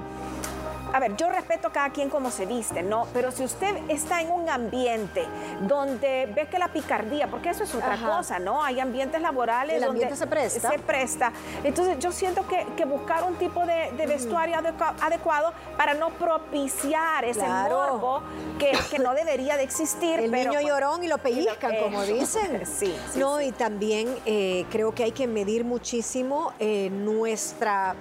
a 0.93 0.99
ver, 0.99 1.15
yo 1.17 1.27
respeto 1.29 1.67
a 1.69 1.71
cada 1.71 1.89
quien 1.89 2.10
como 2.10 2.29
se 2.32 2.45
viste, 2.45 2.84
¿no? 2.84 3.08
Pero 3.13 3.32
si 3.32 3.43
usted 3.43 3.75
está 3.89 4.21
en 4.21 4.32
un 4.32 4.47
ambiente 4.49 5.25
donde 5.62 6.27
ve 6.36 6.47
que 6.47 6.60
la 6.60 6.67
picardía, 6.67 7.27
porque 7.27 7.49
eso 7.49 7.63
es 7.63 7.73
otra 7.73 7.97
cosa, 7.97 8.38
¿no? 8.39 8.63
Hay 8.63 8.79
ambientes 8.79 9.19
laborales 9.21 9.77
El 9.77 9.84
ambiente 9.86 10.15
donde 10.15 10.17
se 10.25 10.27
presta. 10.27 10.69
se 10.71 10.79
presta. 10.79 11.32
Entonces 11.63 11.97
yo 11.99 12.12
siento 12.12 12.47
que, 12.47 12.65
que 12.77 12.86
buscar 12.86 13.23
un 13.23 13.36
tipo 13.36 13.65
de, 13.65 13.91
de 13.97 14.06
vestuario 14.08 14.56
adecu- 14.56 14.93
adecuado 15.01 15.51
para 15.77 15.93
no 15.95 16.10
propiciar 16.12 17.25
ese 17.25 17.39
Claro. 17.39 17.97
morbo 17.97 18.21
que, 18.60 18.71
que 18.91 18.99
no 18.99 19.13
debería 19.13 19.58
de 19.58 19.63
existir. 19.63 20.19
El 20.19 20.32
pero, 20.32 20.51
niño 20.51 20.62
pues, 20.62 20.67
llorón 20.67 21.03
y 21.03 21.08
lo 21.08 21.17
pellizcan, 21.17 21.75
como 21.82 22.03
dicen. 22.03 22.65
sí, 22.65 22.95
sí, 23.12 23.19
no, 23.19 23.41
y 23.41 23.51
también 23.51 24.15
eh, 24.25 24.65
creo 24.71 24.93
que 24.93 25.03
hay 25.06 25.12
que 25.12 25.27
medir 25.27 25.65
muchísimo 25.65 26.53
eh, 26.60 26.89
nuestra 26.91 27.95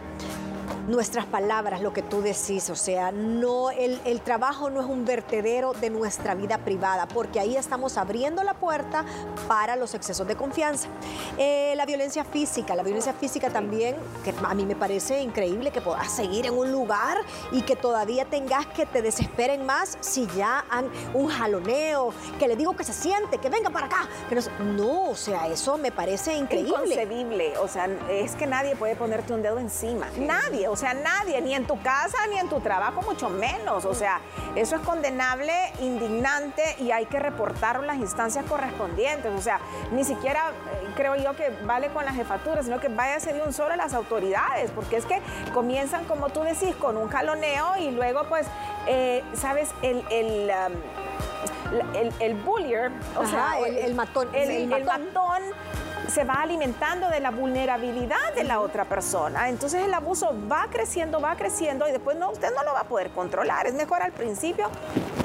nuestras 0.88 1.26
palabras, 1.26 1.80
lo 1.80 1.92
que 1.92 2.02
tú 2.02 2.22
decís, 2.22 2.70
o 2.70 2.76
sea, 2.76 3.12
no 3.12 3.70
el, 3.70 4.00
el 4.04 4.20
trabajo 4.20 4.70
no 4.70 4.80
es 4.80 4.86
un 4.86 5.04
vertedero 5.04 5.72
de 5.74 5.90
nuestra 5.90 6.34
vida 6.34 6.58
privada, 6.58 7.06
porque 7.06 7.40
ahí 7.40 7.56
estamos 7.56 7.96
abriendo 7.96 8.42
la 8.42 8.54
puerta 8.54 9.04
para 9.48 9.76
los 9.76 9.94
excesos 9.94 10.26
de 10.26 10.36
confianza. 10.36 10.88
Eh, 11.38 11.74
la 11.76 11.86
violencia 11.86 12.24
física, 12.24 12.74
la 12.74 12.82
violencia 12.82 13.12
física 13.12 13.50
también, 13.50 13.96
que 14.24 14.34
a 14.42 14.54
mí 14.54 14.64
me 14.66 14.76
parece 14.76 15.20
increíble 15.22 15.70
que 15.70 15.80
puedas 15.80 16.10
seguir 16.10 16.46
en 16.46 16.54
un 16.54 16.72
lugar 16.72 17.18
y 17.50 17.62
que 17.62 17.76
todavía 17.76 18.24
tengas 18.24 18.66
que 18.66 18.86
te 18.86 19.02
desesperen 19.02 19.64
más 19.66 19.96
si 20.00 20.26
ya 20.36 20.64
han 20.70 20.90
un 21.14 21.28
jaloneo, 21.28 22.12
que 22.38 22.48
le 22.48 22.56
digo 22.56 22.74
que 22.76 22.84
se 22.84 22.92
siente, 22.92 23.38
que 23.38 23.48
venga 23.48 23.70
para 23.70 23.86
acá, 23.86 24.08
que 24.28 24.38
no, 24.62 25.10
o 25.10 25.16
sea, 25.16 25.46
eso 25.48 25.78
me 25.78 25.92
parece 25.92 26.34
increíble. 26.34 26.70
Inconcebible, 26.70 27.58
o 27.58 27.68
sea, 27.68 27.88
es 28.10 28.34
que 28.34 28.46
nadie 28.46 28.76
puede 28.76 28.96
ponerte 28.96 29.32
un 29.32 29.42
dedo 29.42 29.58
encima, 29.58 30.06
nadie, 30.18 30.68
o 30.72 30.76
sea, 30.76 30.94
nadie, 30.94 31.40
ni 31.42 31.54
en 31.54 31.66
tu 31.66 31.80
casa, 31.82 32.16
ni 32.30 32.38
en 32.38 32.48
tu 32.48 32.60
trabajo, 32.60 33.02
mucho 33.02 33.28
menos, 33.28 33.84
o 33.84 33.94
sea, 33.94 34.20
eso 34.56 34.76
es 34.76 34.82
condenable, 34.82 35.52
indignante 35.80 36.62
y 36.80 36.90
hay 36.90 37.06
que 37.06 37.18
reportarlo 37.18 37.82
en 37.82 37.86
las 37.88 37.96
instancias 37.98 38.44
correspondientes, 38.46 39.30
o 39.38 39.40
sea, 39.42 39.60
ni 39.92 40.02
siquiera 40.04 40.50
eh, 40.50 40.88
creo 40.96 41.14
yo 41.16 41.34
que 41.36 41.50
vale 41.64 41.88
con 41.88 42.04
la 42.04 42.12
jefatura, 42.12 42.62
sino 42.62 42.80
que 42.80 42.88
váyase 42.88 43.32
de 43.32 43.42
un 43.42 43.52
solo 43.52 43.74
a 43.74 43.76
las 43.76 43.94
autoridades, 43.94 44.70
porque 44.70 44.96
es 44.96 45.04
que 45.06 45.20
comienzan, 45.52 46.04
como 46.06 46.30
tú 46.30 46.40
decís, 46.42 46.74
con 46.76 46.96
un 46.96 47.08
jaloneo 47.08 47.76
y 47.78 47.90
luego, 47.90 48.24
pues, 48.28 48.46
eh, 48.86 49.22
sabes, 49.34 49.70
el... 49.82 50.04
el 50.10 50.50
um, 50.50 50.72
el, 51.94 52.12
el 52.20 52.34
bullier, 52.34 52.90
o 53.16 53.22
Ajá, 53.22 53.30
sea, 53.54 53.66
el- 53.66 53.78
el 53.78 53.94
matón, 53.94 54.28
el 54.34 54.84
matón. 54.84 55.42
Se 56.08 56.24
va 56.24 56.34
alimentando 56.34 57.08
de 57.08 57.20
la 57.20 57.30
vulnerabilidad 57.30 58.34
de 58.34 58.44
la 58.44 58.60
otra 58.60 58.84
persona. 58.84 59.48
Entonces 59.48 59.84
el 59.84 59.94
abuso 59.94 60.34
va 60.50 60.66
creciendo, 60.70 61.20
va 61.20 61.36
creciendo 61.36 61.88
y 61.88 61.92
después 61.92 62.16
no, 62.16 62.30
usted 62.30 62.48
no 62.54 62.62
lo 62.64 62.72
va 62.72 62.80
a 62.80 62.88
poder 62.88 63.10
controlar. 63.10 63.66
Es 63.66 63.74
mejor 63.74 64.02
al 64.02 64.12
principio 64.12 64.70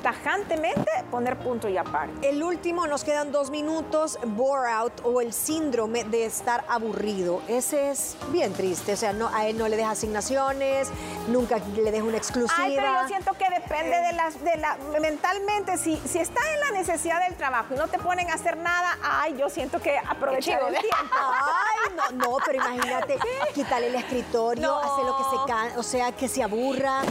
tajantemente 0.02 0.90
poner 1.12 1.38
punto 1.38 1.68
y 1.68 1.78
aparte. 1.78 2.30
El 2.30 2.42
último, 2.44 2.88
nos 2.88 3.04
quedan 3.04 3.32
dos 3.32 3.50
minutos, 3.50 4.18
bore 4.26 4.72
out 4.72 4.94
o 5.04 5.22
el 5.22 5.34
síndrome 5.34 6.04
de 6.04 6.26
estar 6.26 6.64
aburrido. 6.70 7.42
Ese 7.48 7.92
es 7.92 8.16
bien 8.32 8.54
triste, 8.54 8.94
o 8.94 8.98
sea, 8.98 9.14
no, 9.14 9.30
a 9.34 9.48
él 9.48 9.58
no 9.58 9.68
le 9.68 9.76
deja 9.76 9.92
asignaciones, 9.92 10.90
nunca 11.28 11.58
le 11.76 11.92
deja 11.92 12.04
una 12.04 12.18
exclusiva. 12.18 12.64
Ay, 12.64 12.76
pero 12.76 13.02
yo 13.02 13.08
siento 13.08 13.34
que 13.34 13.46
depende 13.50 13.98
de 13.98 14.14
las, 14.14 14.44
de 14.44 14.56
la, 14.58 14.78
mentalmente, 15.00 15.78
si, 15.78 15.98
si 16.06 16.20
está 16.20 16.42
en 16.54 16.60
la 16.62 16.72
necesidad 16.80 17.24
del 17.26 17.36
trabajo 17.36 17.74
y 17.74 17.78
no 17.78 17.88
te 17.88 18.00
ponen 18.00 18.30
a 18.30 18.34
hacer 18.34 18.58
nada, 18.58 18.98
ay, 19.04 19.36
yo 19.38 19.50
siento 19.50 19.80
que 19.80 19.98
aprovechar 19.98 20.62
el 20.64 20.74
tiempo. 20.74 21.16
Ay, 21.16 21.94
no, 21.96 22.30
no, 22.30 22.38
pero 22.46 22.58
imagínate, 22.58 23.18
quitarle 23.54 23.88
el 23.88 23.96
escritorio, 23.96 24.62
No. 24.68 24.80
hacer 24.80 25.06
lo 25.06 25.18
que 25.18 25.24
se 25.24 25.38
can, 25.48 25.78
o 25.78 25.84
sea, 25.84 26.12
que 26.12 26.28
se 26.28 26.44
aburra, 26.44 27.02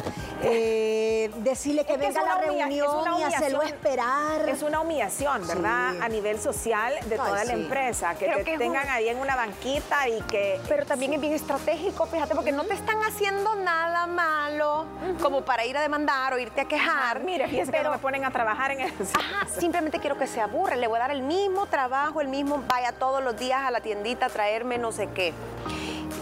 eh, 0.43 1.31
decirle 1.51 1.85
que 1.85 1.95
Es 1.95 1.99
venga 1.99 2.21
a 2.21 2.25
la 2.25 2.39
reunión 2.39 2.71
y 3.19 3.23
hacerlo 3.23 3.63
esperar. 3.63 4.49
Es 4.49 4.63
una 4.63 4.81
humillación, 4.81 5.47
¿verdad? 5.47 5.93
Sí. 5.93 5.99
A 6.03 6.09
nivel 6.09 6.39
social 6.41 6.95
de 7.07 7.15
Ay, 7.15 7.19
toda 7.19 7.45
la 7.45 7.53
sí. 7.55 7.61
empresa, 7.63 8.15
que 8.15 8.27
Creo 8.27 8.39
te 8.39 8.45
que 8.45 8.59
tengan 8.59 8.85
un- 8.85 8.91
ahí 8.93 9.09
en 9.09 9.19
una 9.19 9.37
banquita 9.37 10.09
y 10.09 10.21
que... 10.23 10.61
Pero 10.69 10.85
también 10.87 11.13
es 11.15 11.21
bien 11.21 11.33
estratégico, 11.33 12.07
fíjate, 12.07 12.35
porque 12.35 12.53
no 12.53 12.65
te 12.65 12.75
están 12.75 12.99
haciendo 13.05 13.55
nada 13.57 14.07
malo 14.07 14.87
como 15.23 15.43
para 15.43 15.65
ir 15.65 15.77
a 15.77 15.81
demandar 15.81 16.33
o 16.35 16.39
irte 16.39 16.61
a 16.63 16.65
quejar. 16.67 17.21
Mire, 17.21 17.49
fíjese 17.49 17.73
que 17.73 17.83
no 17.83 17.91
me 17.91 17.99
ponen 17.99 18.25
a 18.25 18.31
trabajar 18.31 18.73
en 18.73 18.81
el... 18.81 18.93
Ajá, 19.15 19.47
simplemente 19.59 19.99
quiero 20.01 20.19
que 20.19 20.27
se 20.27 20.41
aburre. 20.41 20.77
Le 20.77 20.87
voy 20.89 20.97
a 20.97 21.01
dar 21.01 21.11
el 21.13 21.23
mismo 21.23 21.67
trabajo, 21.67 22.21
el 22.21 22.29
mismo, 22.29 22.63
vaya 22.69 22.93
todos 22.93 23.23
los 23.23 23.37
días 23.39 23.63
a 23.65 23.71
la 23.71 23.81
tiendita 23.81 24.27
a 24.27 24.29
traerme 24.29 24.79
no 24.79 24.93
sé 24.93 25.09
qué. 25.15 25.33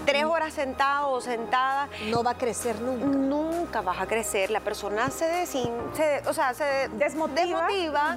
Tres 0.05 0.25
horas 0.25 0.53
sentado 0.53 1.11
o 1.11 1.21
sentada, 1.21 1.89
No 2.11 2.23
va 2.23 2.33
a 2.33 2.35
crecer 2.39 2.81
nunca. 2.81 3.07
nunca 3.07 3.81
vas 3.81 4.01
a 4.01 4.07
crecer. 4.07 4.51
La 4.51 4.61
persona 4.61 5.11
se, 5.11 5.25
desin, 5.27 5.71
se- 5.95 6.23
o 6.29 6.33
sea, 6.35 6.53
se 6.55 6.65
Desmotiva. 6.95 7.67
desmotiva, 7.69 8.17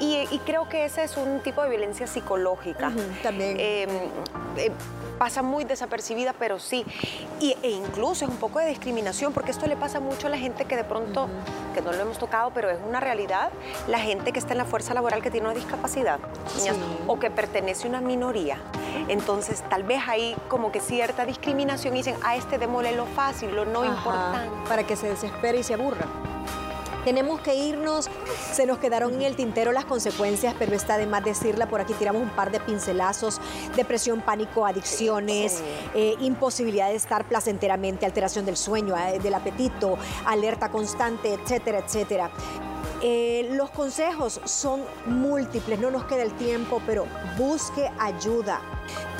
y, 0.00 0.26
y 0.30 0.38
creo 0.44 0.68
que 0.68 0.84
ese 0.84 1.04
es 1.04 1.16
un 1.16 1.40
tipo 1.40 1.62
de 1.62 1.70
violencia 1.70 2.06
psicológica. 2.06 2.92
También. 3.22 3.56
Eh, 3.58 3.86
eh, 4.56 4.70
pasa 5.22 5.40
muy 5.40 5.62
desapercibida, 5.62 6.32
pero 6.32 6.58
sí. 6.58 6.84
Y, 7.38 7.56
e 7.62 7.70
incluso 7.70 8.24
es 8.24 8.30
un 8.32 8.38
poco 8.38 8.58
de 8.58 8.66
discriminación, 8.66 9.32
porque 9.32 9.52
esto 9.52 9.68
le 9.68 9.76
pasa 9.76 10.00
mucho 10.00 10.26
a 10.26 10.30
la 10.30 10.36
gente 10.36 10.64
que 10.64 10.74
de 10.74 10.82
pronto, 10.82 11.28
que 11.74 11.80
no 11.80 11.92
lo 11.92 12.00
hemos 12.00 12.18
tocado, 12.18 12.50
pero 12.52 12.68
es 12.68 12.78
una 12.88 12.98
realidad, 12.98 13.50
la 13.86 14.00
gente 14.00 14.32
que 14.32 14.40
está 14.40 14.50
en 14.50 14.58
la 14.58 14.64
fuerza 14.64 14.94
laboral 14.94 15.22
que 15.22 15.30
tiene 15.30 15.46
una 15.46 15.54
discapacidad 15.54 16.18
Sí. 16.56 16.70
o 17.06 17.20
que 17.20 17.30
pertenece 17.30 17.86
a 17.86 17.90
una 17.90 18.00
minoría. 18.00 18.58
Entonces, 19.06 19.62
tal 19.70 19.84
vez 19.84 20.00
hay 20.08 20.34
como 20.48 20.72
que 20.72 20.80
cierta 20.80 21.24
discriminación 21.24 21.94
y 21.94 21.98
dicen, 21.98 22.16
a 22.24 22.34
este 22.34 22.58
démosle 22.58 22.90
lo 22.90 23.06
fácil, 23.06 23.54
lo 23.54 23.64
no 23.64 23.82
Ajá, 23.82 23.94
importante. 23.94 24.68
Para 24.68 24.82
que 24.84 24.96
se 24.96 25.08
desespere 25.08 25.60
y 25.60 25.62
se 25.62 25.74
aburra. 25.74 26.06
Tenemos 27.04 27.40
que 27.40 27.54
irnos, 27.54 28.08
se 28.52 28.64
nos 28.64 28.78
quedaron 28.78 29.14
en 29.14 29.22
el 29.22 29.34
tintero 29.34 29.72
las 29.72 29.84
consecuencias, 29.84 30.54
pero 30.58 30.74
está 30.74 30.98
de 30.98 31.06
más 31.06 31.24
decirla, 31.24 31.66
por 31.66 31.80
aquí 31.80 31.94
tiramos 31.94 32.22
un 32.22 32.30
par 32.30 32.52
de 32.52 32.60
pincelazos, 32.60 33.40
depresión, 33.74 34.20
pánico, 34.20 34.64
adicciones, 34.66 35.62
eh, 35.94 36.14
imposibilidad 36.20 36.88
de 36.88 36.94
estar 36.94 37.26
placenteramente, 37.26 38.06
alteración 38.06 38.46
del 38.46 38.56
sueño, 38.56 38.96
eh, 38.96 39.18
del 39.18 39.34
apetito, 39.34 39.98
alerta 40.26 40.68
constante, 40.68 41.34
etcétera, 41.34 41.80
etcétera. 41.80 42.30
Eh, 43.04 43.48
los 43.54 43.70
consejos 43.70 44.40
son 44.44 44.82
múltiples, 45.06 45.80
no 45.80 45.90
nos 45.90 46.04
queda 46.04 46.22
el 46.22 46.32
tiempo, 46.34 46.80
pero 46.86 47.06
busque 47.36 47.90
ayuda. 47.98 48.60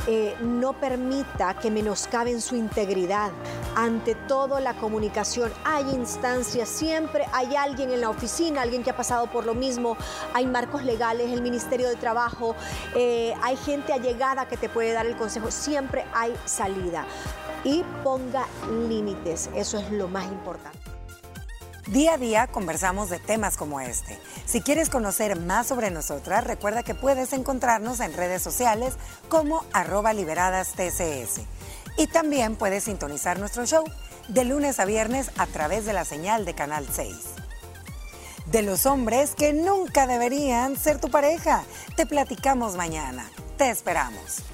Eh, 0.08 0.34
no 0.40 0.72
permita 0.72 1.54
que 1.54 1.70
menoscaben 1.70 2.40
su 2.40 2.56
integridad. 2.56 3.30
Ante 3.76 4.14
todo, 4.14 4.58
la 4.58 4.74
comunicación. 4.74 5.52
Hay 5.64 5.88
instancias, 5.90 6.68
siempre 6.68 7.24
hay 7.32 7.54
alguien 7.54 7.90
en 7.90 8.00
la 8.00 8.10
oficina, 8.10 8.62
alguien 8.62 8.82
que 8.82 8.90
ha 8.90 8.96
pasado 8.96 9.26
por 9.28 9.46
lo 9.46 9.54
mismo. 9.54 9.96
Hay 10.34 10.46
marcos 10.46 10.82
legales, 10.84 11.30
el 11.30 11.40
Ministerio 11.40 11.88
de 11.88 11.96
Trabajo, 11.96 12.56
eh, 12.96 13.32
hay 13.42 13.56
gente 13.56 13.92
allegada 13.92 14.48
que 14.48 14.56
te 14.56 14.68
puede 14.68 14.92
dar 14.92 15.06
el 15.06 15.16
consejo. 15.16 15.50
Siempre 15.50 16.04
hay 16.12 16.34
salida. 16.44 17.06
Y 17.64 17.84
ponga 18.02 18.46
límites, 18.88 19.48
eso 19.54 19.78
es 19.78 19.90
lo 19.92 20.08
más 20.08 20.24
importante. 20.24 20.81
Día 21.88 22.14
a 22.14 22.18
día 22.18 22.46
conversamos 22.46 23.10
de 23.10 23.18
temas 23.18 23.56
como 23.56 23.80
este. 23.80 24.16
Si 24.46 24.60
quieres 24.60 24.88
conocer 24.88 25.38
más 25.38 25.66
sobre 25.66 25.90
nosotras, 25.90 26.44
recuerda 26.44 26.84
que 26.84 26.94
puedes 26.94 27.32
encontrarnos 27.32 27.98
en 27.98 28.14
redes 28.14 28.40
sociales 28.40 28.94
como 29.28 29.64
arroba 29.72 30.12
liberadas 30.12 30.74
TCS. 30.74 31.40
Y 31.98 32.06
también 32.06 32.54
puedes 32.54 32.84
sintonizar 32.84 33.40
nuestro 33.40 33.66
show 33.66 33.84
de 34.28 34.44
lunes 34.44 34.78
a 34.78 34.84
viernes 34.84 35.32
a 35.38 35.46
través 35.46 35.84
de 35.84 35.92
la 35.92 36.04
señal 36.04 36.44
de 36.44 36.54
Canal 36.54 36.86
6. 36.90 37.16
De 38.46 38.62
los 38.62 38.86
hombres 38.86 39.34
que 39.34 39.52
nunca 39.52 40.06
deberían 40.06 40.76
ser 40.76 41.00
tu 41.00 41.10
pareja, 41.10 41.64
te 41.96 42.06
platicamos 42.06 42.76
mañana. 42.76 43.28
Te 43.56 43.70
esperamos. 43.70 44.51